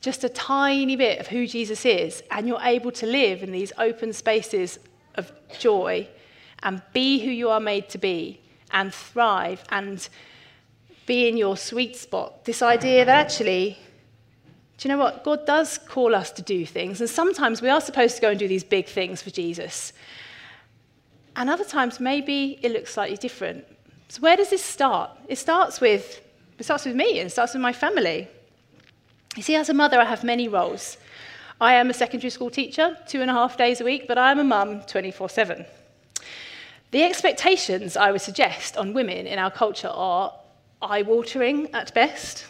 just 0.01 0.23
a 0.23 0.29
tiny 0.29 0.95
bit 0.95 1.19
of 1.19 1.27
who 1.27 1.45
Jesus 1.45 1.85
is, 1.85 2.23
and 2.31 2.47
you're 2.47 2.61
able 2.61 2.91
to 2.93 3.05
live 3.05 3.43
in 3.43 3.51
these 3.51 3.73
open 3.77 4.13
spaces 4.13 4.79
of 5.15 5.31
joy 5.59 6.07
and 6.63 6.81
be 6.93 7.19
who 7.19 7.31
you 7.31 7.49
are 7.49 7.59
made 7.59 7.89
to 7.89 7.97
be 7.97 8.39
and 8.71 8.93
thrive 8.93 9.63
and 9.69 10.07
be 11.05 11.27
in 11.27 11.37
your 11.37 11.57
sweet 11.57 11.95
spot. 11.95 12.45
This 12.45 12.61
idea 12.61 13.03
that 13.05 13.17
actually, 13.17 13.77
do 14.77 14.87
you 14.87 14.95
know 14.95 15.01
what? 15.01 15.23
God 15.23 15.45
does 15.45 15.77
call 15.77 16.15
us 16.15 16.31
to 16.33 16.41
do 16.41 16.65
things, 16.65 17.01
and 17.01 17.09
sometimes 17.09 17.61
we 17.61 17.69
are 17.69 17.81
supposed 17.81 18.15
to 18.15 18.21
go 18.21 18.29
and 18.29 18.39
do 18.39 18.47
these 18.47 18.63
big 18.63 18.87
things 18.87 19.21
for 19.21 19.31
Jesus. 19.31 19.91
And 21.35 21.49
other 21.49 21.63
times, 21.63 21.99
maybe 21.99 22.59
it 22.61 22.71
looks 22.71 22.93
slightly 22.93 23.17
different. 23.17 23.65
So, 24.09 24.21
where 24.21 24.37
does 24.37 24.49
this 24.49 24.63
start? 24.63 25.11
It 25.27 25.37
starts 25.37 25.81
with, 25.81 26.21
it 26.57 26.63
starts 26.63 26.85
with 26.85 26.95
me, 26.95 27.19
and 27.19 27.27
it 27.27 27.31
starts 27.31 27.53
with 27.53 27.61
my 27.61 27.73
family. 27.73 28.27
You 29.39 29.43
see, 29.43 29.55
as 29.55 29.69
a 29.69 29.73
mother, 29.73 29.97
I 29.97 30.03
have 30.03 30.25
many 30.25 30.49
roles. 30.49 30.97
I 31.61 31.75
am 31.75 31.89
a 31.89 31.93
secondary 31.93 32.29
school 32.29 32.49
teacher, 32.49 32.97
two 33.07 33.21
and 33.21 33.31
a 33.31 33.33
half 33.33 33.55
days 33.55 33.79
a 33.79 33.85
week, 33.85 34.05
but 34.05 34.17
I 34.17 34.31
am 34.31 34.39
a 34.39 34.43
mum 34.43 34.81
24 34.81 35.29
7. 35.29 35.65
The 36.91 37.03
expectations 37.03 37.95
I 37.95 38.11
would 38.11 38.19
suggest 38.19 38.75
on 38.75 38.93
women 38.93 39.27
in 39.27 39.39
our 39.39 39.49
culture 39.49 39.87
are 39.87 40.33
eye 40.81 41.03
watering 41.03 41.73
at 41.73 41.93
best. 41.93 42.47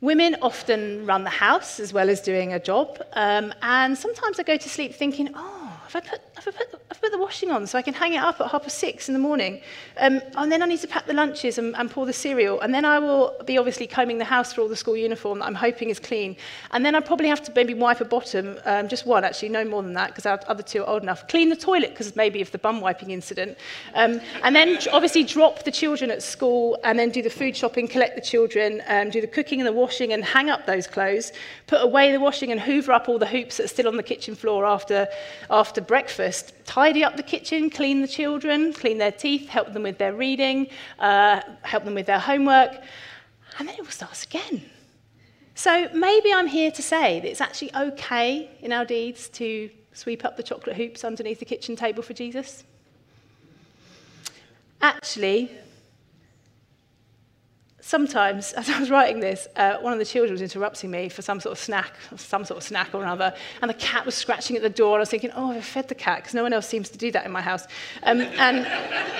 Women 0.00 0.36
often 0.42 1.06
run 1.06 1.24
the 1.24 1.30
house 1.30 1.80
as 1.80 1.92
well 1.92 2.08
as 2.08 2.20
doing 2.20 2.52
a 2.52 2.60
job, 2.60 3.04
um, 3.14 3.52
and 3.62 3.98
sometimes 3.98 4.38
I 4.38 4.44
go 4.44 4.56
to 4.56 4.68
sleep 4.68 4.94
thinking, 4.94 5.28
oh, 5.34 5.61
have 5.92 6.04
I 6.04 6.08
put, 6.08 6.20
have 6.36 6.48
I 6.48 6.50
put, 6.50 6.82
I've 6.90 7.00
put 7.00 7.12
the 7.12 7.18
washing 7.18 7.50
on 7.50 7.66
so 7.66 7.78
I 7.78 7.82
can 7.82 7.94
hang 7.94 8.14
it 8.14 8.18
up 8.18 8.40
at 8.40 8.50
half 8.50 8.62
past 8.62 8.78
six 8.78 9.08
in 9.08 9.12
the 9.12 9.18
morning. 9.18 9.60
Um, 9.98 10.20
and 10.36 10.50
then 10.50 10.62
I 10.62 10.66
need 10.66 10.80
to 10.80 10.88
pack 10.88 11.06
the 11.06 11.12
lunches 11.12 11.58
and, 11.58 11.76
and 11.76 11.90
pour 11.90 12.06
the 12.06 12.12
cereal. 12.12 12.60
And 12.60 12.74
then 12.74 12.84
I 12.84 12.98
will 12.98 13.36
be 13.44 13.58
obviously 13.58 13.86
combing 13.86 14.18
the 14.18 14.24
house 14.24 14.52
for 14.52 14.62
all 14.62 14.68
the 14.68 14.76
school 14.76 14.96
uniform 14.96 15.40
that 15.40 15.46
I'm 15.46 15.54
hoping 15.54 15.90
is 15.90 15.98
clean. 15.98 16.36
And 16.70 16.84
then 16.84 16.94
I 16.94 17.00
probably 17.00 17.28
have 17.28 17.42
to 17.42 17.52
maybe 17.54 17.74
wipe 17.74 18.00
a 18.00 18.04
bottom, 18.04 18.58
um, 18.64 18.88
just 18.88 19.06
one 19.06 19.24
actually, 19.24 19.50
no 19.50 19.64
more 19.64 19.82
than 19.82 19.92
that, 19.94 20.08
because 20.08 20.26
our 20.26 20.40
other 20.46 20.62
two 20.62 20.82
are 20.82 20.88
old 20.88 21.02
enough. 21.02 21.28
Clean 21.28 21.48
the 21.48 21.56
toilet, 21.56 21.90
because 21.90 22.14
maybe 22.16 22.40
of 22.40 22.50
the 22.52 22.58
bum 22.58 22.80
wiping 22.80 23.10
incident. 23.10 23.58
Um, 23.94 24.20
and 24.42 24.56
then 24.56 24.78
obviously 24.92 25.24
drop 25.24 25.64
the 25.64 25.70
children 25.70 26.10
at 26.10 26.22
school 26.22 26.78
and 26.84 26.98
then 26.98 27.10
do 27.10 27.22
the 27.22 27.30
food 27.30 27.56
shopping, 27.56 27.86
collect 27.86 28.14
the 28.14 28.22
children, 28.22 28.82
um, 28.88 29.10
do 29.10 29.20
the 29.20 29.26
cooking 29.26 29.60
and 29.60 29.66
the 29.66 29.72
washing 29.72 30.12
and 30.12 30.24
hang 30.24 30.48
up 30.48 30.66
those 30.66 30.86
clothes, 30.86 31.32
put 31.66 31.82
away 31.82 32.12
the 32.12 32.20
washing 32.20 32.50
and 32.50 32.60
hoover 32.60 32.92
up 32.92 33.08
all 33.08 33.18
the 33.18 33.26
hoops 33.26 33.58
that 33.58 33.64
are 33.64 33.68
still 33.68 33.88
on 33.88 33.96
the 33.96 34.02
kitchen 34.02 34.34
floor 34.34 34.64
after, 34.64 35.06
after 35.50 35.81
breakfast, 35.82 36.52
tidy 36.64 37.04
up 37.04 37.16
the 37.16 37.22
kitchen, 37.22 37.70
clean 37.70 38.00
the 38.00 38.08
children, 38.08 38.72
clean 38.72 38.98
their 38.98 39.12
teeth, 39.12 39.48
help 39.48 39.72
them 39.72 39.82
with 39.82 39.98
their 39.98 40.14
reading, 40.14 40.68
uh, 40.98 41.40
help 41.62 41.84
them 41.84 41.94
with 41.94 42.06
their 42.06 42.18
homework, 42.18 42.80
and 43.58 43.68
then 43.68 43.74
it 43.74 43.80
all 43.80 43.86
starts 43.86 44.24
again. 44.24 44.62
So 45.54 45.88
maybe 45.94 46.32
I'm 46.32 46.46
here 46.46 46.70
to 46.70 46.82
say 46.82 47.20
that 47.20 47.28
it's 47.28 47.40
actually 47.40 47.74
okay 47.76 48.50
in 48.60 48.72
our 48.72 48.84
deeds 48.84 49.28
to 49.30 49.70
sweep 49.92 50.24
up 50.24 50.36
the 50.36 50.42
chocolate 50.42 50.76
hoops 50.76 51.04
underneath 51.04 51.38
the 51.38 51.44
kitchen 51.44 51.76
table 51.76 52.02
for 52.02 52.14
Jesus. 52.14 52.64
Actually, 54.80 55.50
sometimes, 57.82 58.52
as 58.54 58.70
I 58.70 58.80
was 58.80 58.88
writing 58.88 59.20
this, 59.20 59.46
uh, 59.56 59.76
one 59.78 59.92
of 59.92 59.98
the 59.98 60.06
children 60.06 60.32
was 60.32 60.40
interrupting 60.40 60.90
me 60.90 61.10
for 61.10 61.20
some 61.20 61.38
sort 61.40 61.52
of 61.52 61.58
snack, 61.58 61.92
some 62.16 62.46
sort 62.46 62.56
of 62.56 62.64
snack 62.64 62.94
or 62.94 63.02
another, 63.02 63.34
and 63.60 63.68
the 63.68 63.74
cat 63.74 64.06
was 64.06 64.14
scratching 64.14 64.56
at 64.56 64.62
the 64.62 64.70
door, 64.70 64.94
and 64.94 65.00
I 65.00 65.02
was 65.02 65.10
thinking, 65.10 65.30
oh, 65.34 65.52
I've 65.52 65.64
fed 65.64 65.88
the 65.88 65.94
cat, 65.94 66.18
because 66.18 66.32
no 66.32 66.42
one 66.42 66.54
else 66.54 66.66
seems 66.66 66.88
to 66.88 66.98
do 66.98 67.12
that 67.12 67.26
in 67.26 67.32
my 67.32 67.42
house. 67.42 67.66
Um, 68.04 68.20
and 68.20 68.66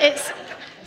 it's 0.01 0.33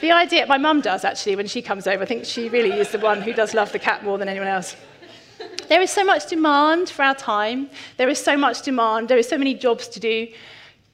the 0.02 0.12
idea, 0.12 0.48
my 0.48 0.58
mum 0.58 0.82
does 0.82 1.06
actually, 1.06 1.36
when 1.36 1.48
she 1.48 1.62
comes 1.62 1.86
over, 1.88 2.04
I 2.04 2.06
think 2.06 2.26
she 2.26 2.50
really 2.50 2.72
is 2.72 2.92
the 2.92 3.00
one 3.00 3.22
who 3.22 3.34
does 3.34 3.54
love 3.54 3.72
the 3.72 3.80
cat 3.80 4.04
more 4.04 4.18
than 4.18 4.28
anyone 4.28 4.48
else. 4.48 4.76
There 5.68 5.82
is 5.82 5.90
so 5.90 6.04
much 6.04 6.28
demand 6.28 6.90
for 6.90 7.04
our 7.04 7.16
time. 7.16 7.70
There 7.98 8.10
is 8.10 8.24
so 8.24 8.38
much 8.38 8.62
demand. 8.62 9.08
There 9.08 9.18
are 9.18 9.24
so 9.24 9.38
many 9.38 9.56
jobs 9.56 9.88
to 9.90 10.00
do. 10.00 10.28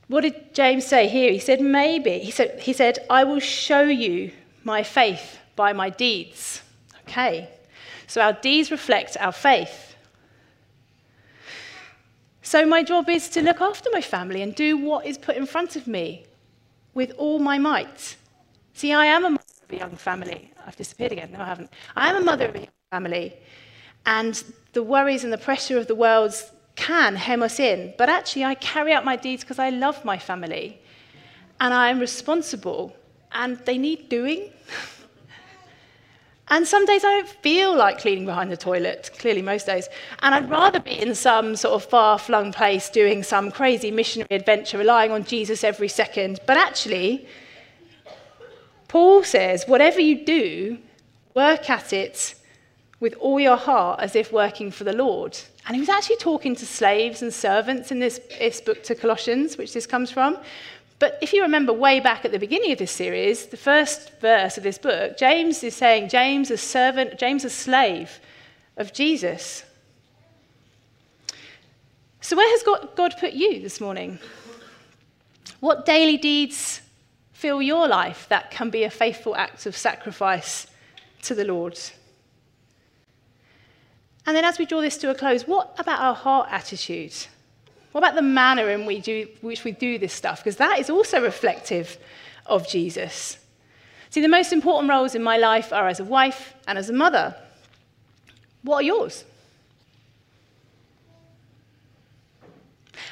What 0.08 0.22
did 0.22 0.54
James 0.54 0.86
say 0.86 1.08
here? 1.08 1.32
He 1.32 1.40
said, 1.40 1.62
maybe. 1.62 2.20
He 2.20 2.32
said, 2.32 2.60
he 2.60 2.74
said 2.74 3.00
I 3.10 3.24
will 3.24 3.40
show 3.40 3.82
you 3.82 4.32
my 4.64 4.84
faith 4.84 5.40
by 5.56 5.74
my 5.74 5.90
deeds. 5.90 6.62
Okay, 7.12 7.50
so 8.08 8.22
our 8.22 8.32
deeds 8.32 8.72
reflect 8.72 9.18
our 9.20 9.34
faith. 9.34 9.96
So 12.42 12.66
my 12.66 12.84
job 12.84 13.10
is 13.10 13.28
to 13.32 13.42
look 13.42 13.60
after 13.60 13.90
my 13.92 14.00
family 14.00 14.42
and 14.42 14.56
do 14.56 14.78
what 14.78 15.06
is 15.06 15.18
put 15.18 15.36
in 15.36 15.46
front 15.46 15.76
of 15.76 15.88
me 15.88 16.26
with 16.94 17.12
all 17.18 17.38
my 17.40 17.58
might. 17.58 18.16
See, 18.76 18.94
I 18.94 19.08
am 19.08 19.26
a 19.26 19.30
mother 19.32 19.44
of 19.62 19.72
a 19.72 19.76
young 19.76 19.96
family. 19.98 20.54
I've 20.66 20.78
disappeared 20.78 21.12
again. 21.12 21.34
No, 21.34 21.42
I 21.42 21.46
haven't. 21.48 21.70
I 21.98 22.10
am 22.10 22.16
a 22.16 22.24
mother 22.24 22.46
of 22.46 22.56
a 22.56 22.60
young 22.60 22.80
family. 22.92 23.34
And 24.06 24.42
the 24.72 24.82
worries 24.82 25.26
and 25.26 25.34
the 25.34 25.38
pressure 25.38 25.78
of 25.78 25.88
the 25.88 25.96
world 25.96 26.34
can 26.78 27.18
hem 27.18 27.44
us 27.44 27.60
in. 27.60 27.94
But 27.98 28.08
actually, 28.08 28.46
I 28.46 28.56
carry 28.56 28.94
out 28.94 29.04
my 29.04 29.18
deeds 29.18 29.44
because 29.44 29.60
I 29.60 29.70
love 29.70 30.06
my 30.06 30.18
family. 30.18 30.82
And 31.60 31.74
I 31.74 31.90
am 31.90 32.00
responsible. 32.00 32.96
And 33.34 33.58
they 33.66 33.78
need 33.78 34.08
doing. 34.08 34.50
And 36.52 36.68
some 36.68 36.86
days 36.86 37.06
I 37.06 37.12
don't 37.12 37.30
feel 37.30 37.74
like 37.76 38.00
cleaning 38.00 38.26
behind 38.26 38.52
the 38.52 38.58
toilet, 38.58 39.10
clearly 39.18 39.42
most 39.42 39.66
days. 39.66 39.88
And 40.22 40.36
I'd 40.36 40.50
rather 40.50 40.82
be 40.82 41.02
in 41.02 41.16
some 41.16 41.56
sort 41.56 41.82
of 41.82 41.90
far 41.90 42.20
flung 42.20 42.52
place 42.52 42.90
doing 42.90 43.24
some 43.24 43.52
crazy 43.52 43.90
missionary 43.90 44.36
adventure, 44.36 44.78
relying 44.78 45.12
on 45.12 45.24
Jesus 45.24 45.64
every 45.64 45.88
second. 45.88 46.42
But 46.46 46.58
actually, 46.58 47.26
Paul 48.90 49.24
says, 49.24 49.64
whatever 49.66 50.02
you 50.02 50.26
do, 50.26 50.78
work 51.34 51.70
at 51.70 51.94
it 51.94 52.36
with 53.00 53.14
all 53.14 53.40
your 53.40 53.56
heart 53.56 54.02
as 54.02 54.14
if 54.14 54.34
working 54.34 54.72
for 54.72 54.84
the 54.84 54.94
Lord. 54.94 55.38
And 55.66 55.76
he 55.76 55.80
was 55.80 55.90
actually 55.90 56.18
talking 56.18 56.54
to 56.58 56.66
slaves 56.66 57.22
and 57.22 57.34
servants 57.34 57.92
in 57.92 58.00
this, 58.00 58.20
this 58.38 58.60
book 58.60 58.84
to 58.84 58.96
Colossians, 58.96 59.58
which 59.58 59.74
this 59.74 59.88
comes 59.88 60.12
from. 60.12 60.38
But 61.02 61.18
if 61.20 61.34
you 61.34 61.42
remember 61.42 61.74
way 61.74 62.00
back 62.00 62.26
at 62.26 62.32
the 62.32 62.38
beginning 62.38 62.72
of 62.72 62.78
this 62.78 62.92
series, 62.92 63.48
the 63.48 63.58
first 63.58 64.20
verse 64.20 64.56
of 64.56 64.62
this 64.62 64.78
book, 64.78 65.18
James 65.18 65.64
is 65.64 65.76
saying, 65.76 66.10
James, 66.10 66.52
a 66.52 66.58
servant, 66.58 67.18
James, 67.18 67.44
a 67.44 67.50
slave 67.50 68.20
of 68.78 68.94
Jesus. 68.94 69.64
So, 72.22 72.38
where 72.38 72.48
has 72.52 72.62
God, 72.62 72.96
God 72.96 73.16
put 73.20 73.34
you 73.34 73.60
this 73.62 73.82
morning? 73.82 74.20
What 75.60 75.88
daily 75.88 76.18
deeds 76.18 76.82
fill 77.34 77.64
your 77.64 77.88
life 77.88 78.28
that 78.30 78.52
can 78.52 78.70
be 78.70 78.84
a 78.84 78.92
faithful 78.92 79.36
act 79.36 79.66
of 79.66 79.76
sacrifice 79.76 80.68
to 81.24 81.34
the 81.34 81.46
Lord? 81.46 81.80
And 84.28 84.38
then, 84.38 84.46
as 84.46 84.60
we 84.60 84.68
draw 84.68 84.82
this 84.82 84.98
to 84.98 85.10
a 85.10 85.16
close, 85.16 85.48
what 85.48 85.74
about 85.80 86.00
our 86.00 86.14
heart 86.14 86.50
attitude? 86.52 87.16
What 87.92 88.00
about 88.00 88.16
the 88.16 88.22
manner 88.22 88.70
in 88.70 88.86
we 88.86 89.02
do, 89.02 89.28
which 89.42 89.64
we 89.64 89.72
do 89.72 89.98
this 89.98 90.14
stuff? 90.14 90.40
Because 90.40 90.58
that 90.58 90.80
is 90.80 90.90
also 90.90 91.22
reflective 91.22 91.98
of 92.46 92.68
Jesus. 92.68 93.38
See, 94.10 94.22
the 94.22 94.28
most 94.28 94.54
important 94.54 94.90
roles 94.90 95.16
in 95.16 95.24
my 95.24 95.38
life 95.38 95.72
are 95.74 95.88
as 95.88 96.00
a 96.00 96.04
wife 96.04 96.54
and 96.68 96.78
as 96.78 96.90
a 96.90 96.94
mother. 96.94 97.36
What 98.64 98.78
are 98.78 98.84
yours? 98.84 99.26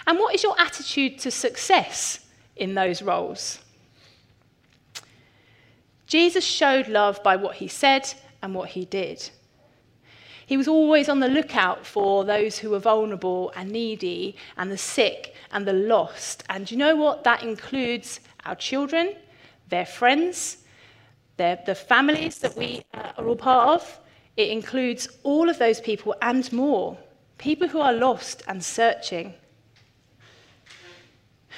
And 0.08 0.18
what 0.18 0.34
is 0.34 0.44
your 0.44 0.60
attitude 0.60 1.20
to 1.20 1.32
success 1.32 2.20
in 2.56 2.74
those 2.74 3.02
roles? 3.02 3.60
Jesus 6.08 6.44
showed 6.44 6.88
love 6.88 7.22
by 7.22 7.36
what 7.36 7.58
he 7.58 7.68
said 7.68 8.12
and 8.42 8.56
what 8.56 8.70
he 8.70 8.86
did. 8.86 9.30
He 10.50 10.58
was 10.58 10.68
always 10.68 11.10
on 11.10 11.20
the 11.20 11.28
lookout 11.28 11.86
for 11.86 12.26
those 12.26 12.58
who 12.58 12.72
were 12.72 12.80
vulnerable 12.80 13.54
and 13.56 13.70
needy, 13.70 14.36
and 14.58 14.72
the 14.72 14.80
sick 14.80 15.36
and 15.52 15.64
the 15.64 15.74
lost. 15.74 16.44
And 16.50 16.72
you 16.72 16.76
know 16.76 16.96
what? 16.96 17.24
That 17.24 17.44
includes 17.44 18.20
our 18.46 18.56
children, 18.56 19.14
their 19.68 19.86
friends, 19.86 20.58
their, 21.38 21.60
the 21.68 21.76
families 21.76 22.40
that 22.40 22.58
we 22.58 22.82
uh, 22.96 23.12
are 23.20 23.28
all 23.28 23.36
part 23.36 23.70
of. 23.70 24.00
It 24.38 24.50
includes 24.50 25.08
all 25.22 25.50
of 25.50 25.60
those 25.60 25.80
people 25.80 26.16
and 26.20 26.52
more. 26.52 26.98
People 27.38 27.68
who 27.68 27.80
are 27.80 27.94
lost 27.94 28.42
and 28.48 28.64
searching. 28.64 29.36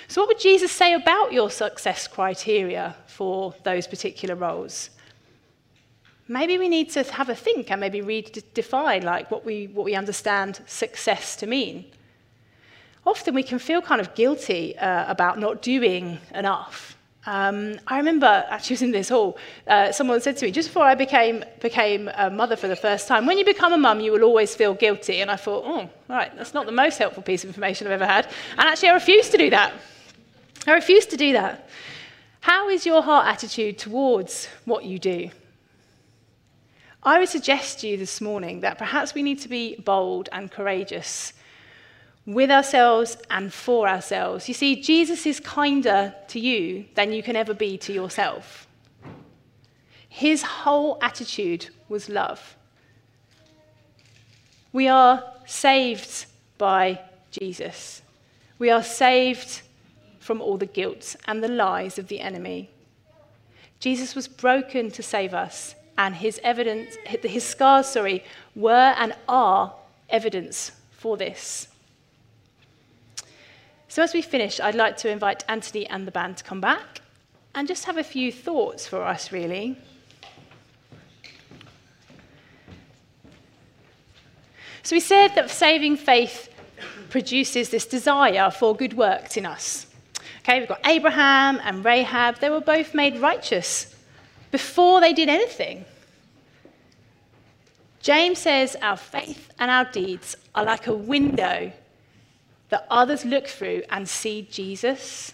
So, 0.09 0.19
what 0.19 0.27
would 0.27 0.39
Jesus 0.41 0.73
say 0.73 0.95
about 0.95 1.31
your 1.31 1.49
success 1.49 2.09
criteria 2.09 2.97
for 3.07 3.55
those 3.63 3.87
particular 3.87 4.35
roles? 4.35 4.89
Maybe 6.31 6.57
we 6.57 6.69
need 6.69 6.89
to 6.89 7.03
have 7.03 7.27
a 7.27 7.35
think 7.35 7.69
and 7.71 7.81
maybe 7.81 8.01
redefine 8.01 9.03
like 9.03 9.29
what 9.29 9.45
we, 9.45 9.67
what 9.67 9.83
we 9.83 9.95
understand 9.95 10.61
success 10.65 11.35
to 11.35 11.45
mean. 11.45 11.85
Often 13.05 13.33
we 13.33 13.43
can 13.43 13.59
feel 13.59 13.81
kind 13.81 13.99
of 13.99 14.15
guilty 14.15 14.77
uh, 14.77 15.11
about 15.11 15.39
not 15.39 15.61
doing 15.61 16.19
enough. 16.33 16.97
Um, 17.25 17.79
I 17.85 17.97
remember 17.97 18.45
actually 18.49 18.75
was 18.75 18.81
in 18.87 18.91
this 18.91 19.09
hall, 19.09 19.37
uh, 19.67 19.91
someone 19.91 20.21
said 20.21 20.37
to 20.37 20.45
me, 20.45 20.51
just 20.51 20.69
before 20.69 20.85
I 20.85 20.95
became, 20.95 21.43
became 21.59 22.09
a 22.15 22.29
mother 22.29 22.55
for 22.55 22.69
the 22.69 22.77
first 22.77 23.09
time, 23.09 23.25
when 23.25 23.37
you 23.37 23.43
become 23.43 23.73
a 23.73 23.77
mum, 23.77 23.99
you 23.99 24.13
will 24.13 24.23
always 24.23 24.55
feel 24.55 24.73
guilty. 24.73 25.21
And 25.21 25.29
I 25.29 25.35
thought, 25.35 25.63
oh, 25.65 25.89
right, 26.07 26.33
that's 26.37 26.53
not 26.53 26.65
the 26.65 26.71
most 26.71 26.97
helpful 26.97 27.23
piece 27.23 27.43
of 27.43 27.49
information 27.49 27.87
I've 27.87 27.93
ever 27.93 28.07
had. 28.07 28.25
And 28.57 28.61
actually, 28.61 28.89
I 28.89 28.93
refuse 28.93 29.29
to 29.29 29.37
do 29.37 29.49
that. 29.49 29.73
I 30.65 30.73
refuse 30.73 31.05
to 31.07 31.17
do 31.17 31.33
that. 31.33 31.67
How 32.39 32.69
is 32.69 32.85
your 32.85 33.03
heart 33.03 33.27
attitude 33.27 33.77
towards 33.77 34.47
what 34.65 34.85
you 34.85 34.97
do? 34.97 35.29
I 37.03 37.17
would 37.17 37.29
suggest 37.29 37.79
to 37.79 37.87
you 37.87 37.97
this 37.97 38.21
morning 38.21 38.59
that 38.59 38.77
perhaps 38.77 39.15
we 39.15 39.23
need 39.23 39.39
to 39.39 39.49
be 39.49 39.75
bold 39.77 40.29
and 40.31 40.51
courageous 40.51 41.33
with 42.27 42.51
ourselves 42.51 43.17
and 43.31 43.51
for 43.51 43.87
ourselves. 43.87 44.47
You 44.47 44.53
see, 44.53 44.79
Jesus 44.79 45.25
is 45.25 45.39
kinder 45.39 46.13
to 46.27 46.39
you 46.39 46.85
than 46.93 47.11
you 47.11 47.23
can 47.23 47.35
ever 47.35 47.55
be 47.55 47.75
to 47.79 47.91
yourself. 47.91 48.67
His 50.07 50.43
whole 50.43 50.99
attitude 51.01 51.69
was 51.89 52.07
love. 52.07 52.55
We 54.71 54.87
are 54.87 55.23
saved 55.47 56.27
by 56.59 57.01
Jesus. 57.31 58.03
We 58.59 58.69
are 58.69 58.83
saved 58.83 59.61
from 60.19 60.39
all 60.39 60.57
the 60.57 60.67
guilt 60.67 61.15
and 61.25 61.43
the 61.43 61.47
lies 61.47 61.97
of 61.97 62.09
the 62.09 62.19
enemy. 62.19 62.69
Jesus 63.79 64.13
was 64.13 64.27
broken 64.27 64.91
to 64.91 65.01
save 65.01 65.33
us 65.33 65.73
and 65.97 66.15
his 66.15 66.39
evidence, 66.43 66.95
his 67.05 67.43
scars, 67.43 67.87
sorry, 67.87 68.23
were 68.55 68.93
and 68.97 69.13
are 69.27 69.73
evidence 70.09 70.71
for 70.91 71.17
this. 71.17 71.67
So 73.87 74.01
as 74.01 74.13
we 74.13 74.21
finish, 74.21 74.59
I'd 74.59 74.75
like 74.75 74.97
to 74.97 75.09
invite 75.09 75.43
Anthony 75.49 75.85
and 75.87 76.07
the 76.07 76.11
band 76.11 76.37
to 76.37 76.43
come 76.43 76.61
back 76.61 77.01
and 77.53 77.67
just 77.67 77.85
have 77.85 77.97
a 77.97 78.03
few 78.03 78.31
thoughts 78.31 78.87
for 78.87 79.03
us, 79.03 79.31
really. 79.31 79.77
So 84.83 84.95
we 84.95 84.99
said 84.99 85.35
that 85.35 85.51
saving 85.51 85.97
faith 85.97 86.49
produces 87.09 87.69
this 87.69 87.85
desire 87.85 88.49
for 88.49 88.75
good 88.75 88.93
works 88.93 89.37
in 89.37 89.45
us. 89.45 89.87
Okay, 90.39 90.59
we've 90.59 90.69
got 90.69 90.79
Abraham 90.85 91.59
and 91.63 91.85
Rahab. 91.85 92.39
They 92.39 92.49
were 92.49 92.61
both 92.61 92.95
made 92.95 93.17
righteous 93.17 93.90
before 94.51 94.99
they 94.99 95.13
did 95.13 95.29
anything. 95.29 95.85
James 98.01 98.39
says 98.39 98.75
our 98.81 98.97
faith 98.97 99.51
and 99.59 99.69
our 99.71 99.85
deeds 99.85 100.35
are 100.55 100.65
like 100.65 100.87
a 100.87 100.93
window 100.93 101.71
that 102.69 102.87
others 102.89 103.25
look 103.25 103.47
through 103.47 103.83
and 103.89 104.07
see 104.07 104.47
Jesus. 104.49 105.33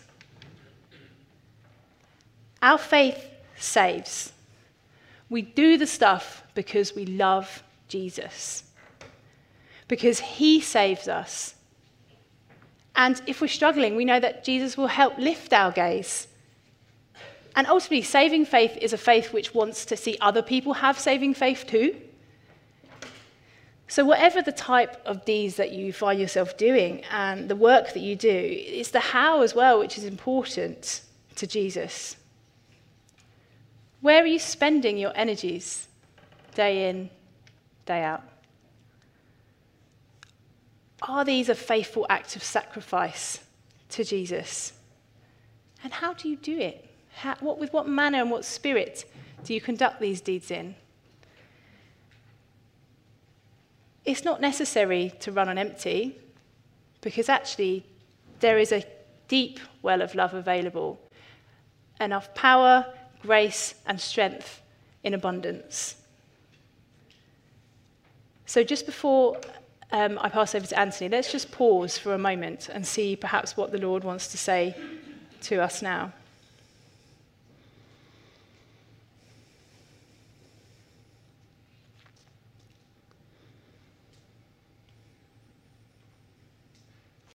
Our 2.62 2.78
faith 2.78 3.24
saves. 3.58 4.34
We 5.30 5.42
do 5.42 5.78
the 5.78 5.88
stuff 5.88 6.44
because 6.56 6.96
we 6.96 7.06
love 7.06 7.64
Jesus, 7.88 8.64
because 9.88 10.20
he 10.20 10.60
saves 10.60 11.08
us. 11.08 11.56
And 12.96 13.22
if 13.28 13.42
we're 13.42 13.48
struggling, 13.48 13.96
we 13.96 14.06
know 14.06 14.20
that 14.20 14.44
Jesus 14.44 14.76
will 14.76 14.88
help 14.88 15.18
lift 15.18 15.54
our 15.54 15.72
gaze. 15.72 16.27
And 17.58 17.66
ultimately, 17.66 18.04
saving 18.04 18.46
faith 18.46 18.78
is 18.78 18.94
a 18.94 19.00
faith 19.00 19.34
which 19.34 19.56
wants 19.56 19.84
to 19.86 19.98
see 19.98 20.16
other 20.22 20.44
people 20.44 20.74
have 20.74 21.00
saving 21.00 21.34
faith 21.34 21.66
too. 21.66 21.96
So, 23.88 24.06
whatever 24.06 24.44
the 24.44 24.52
type 24.52 25.02
of 25.08 25.26
deeds 25.26 25.56
that 25.56 25.72
you 25.72 25.92
find 25.92 26.20
yourself 26.20 26.56
doing 26.56 27.04
and 27.10 27.50
the 27.50 27.56
work 27.56 27.94
that 27.94 28.02
you 28.02 28.16
do, 28.16 28.30
it's 28.30 28.92
the 28.92 29.00
how 29.00 29.42
as 29.42 29.56
well 29.56 29.80
which 29.80 29.98
is 29.98 30.04
important 30.04 31.02
to 31.38 31.48
Jesus. 31.48 32.16
Where 34.02 34.22
are 34.22 34.28
you 34.28 34.38
spending 34.38 35.00
your 35.00 35.14
energies 35.16 35.88
day 36.54 36.90
in, 36.90 37.10
day 37.88 38.04
out? 38.04 38.22
Are 41.02 41.26
these 41.26 41.50
a 41.50 41.56
faithful 41.56 42.06
act 42.08 42.36
of 42.36 42.44
sacrifice 42.44 43.40
to 43.90 44.04
Jesus? 44.04 44.74
And 45.84 45.92
how 45.92 46.14
do 46.14 46.30
you 46.30 46.36
do 46.36 46.56
it? 46.60 46.87
How, 47.18 47.36
what, 47.40 47.60
with 47.60 47.74
what 47.74 47.88
manner 47.88 48.20
and 48.20 48.30
what 48.30 48.46
spirit 48.46 49.06
do 49.44 49.54
you 49.56 49.60
conduct 49.60 50.00
these 50.00 50.22
deeds 50.22 50.52
in? 50.52 50.76
It's 54.06 54.24
not 54.24 54.40
necessary 54.40 55.14
to 55.22 55.32
run 55.32 55.50
on 55.50 55.58
empty 55.58 56.16
because 57.02 57.28
actually 57.28 57.84
there 58.40 58.60
is 58.60 58.72
a 58.72 58.86
deep 59.28 59.60
well 59.82 60.04
of 60.04 60.14
love 60.14 60.36
available, 60.36 61.00
enough 62.00 62.34
power, 62.36 62.86
grace, 63.24 63.74
and 63.88 64.00
strength 64.00 64.62
in 65.04 65.16
abundance. 65.16 65.96
So, 68.46 68.64
just 68.64 68.86
before 68.86 69.42
um, 69.92 70.20
I 70.22 70.30
pass 70.30 70.54
over 70.54 70.68
to 70.68 70.80
Anthony, 70.80 71.10
let's 71.10 71.32
just 71.32 71.52
pause 71.52 71.98
for 71.98 72.14
a 72.14 72.18
moment 72.20 72.70
and 72.70 72.86
see 72.86 73.16
perhaps 73.16 73.58
what 73.58 73.72
the 73.72 73.80
Lord 73.80 74.04
wants 74.04 74.28
to 74.28 74.38
say 74.38 74.76
to 75.42 75.64
us 75.64 75.82
now. 75.82 76.14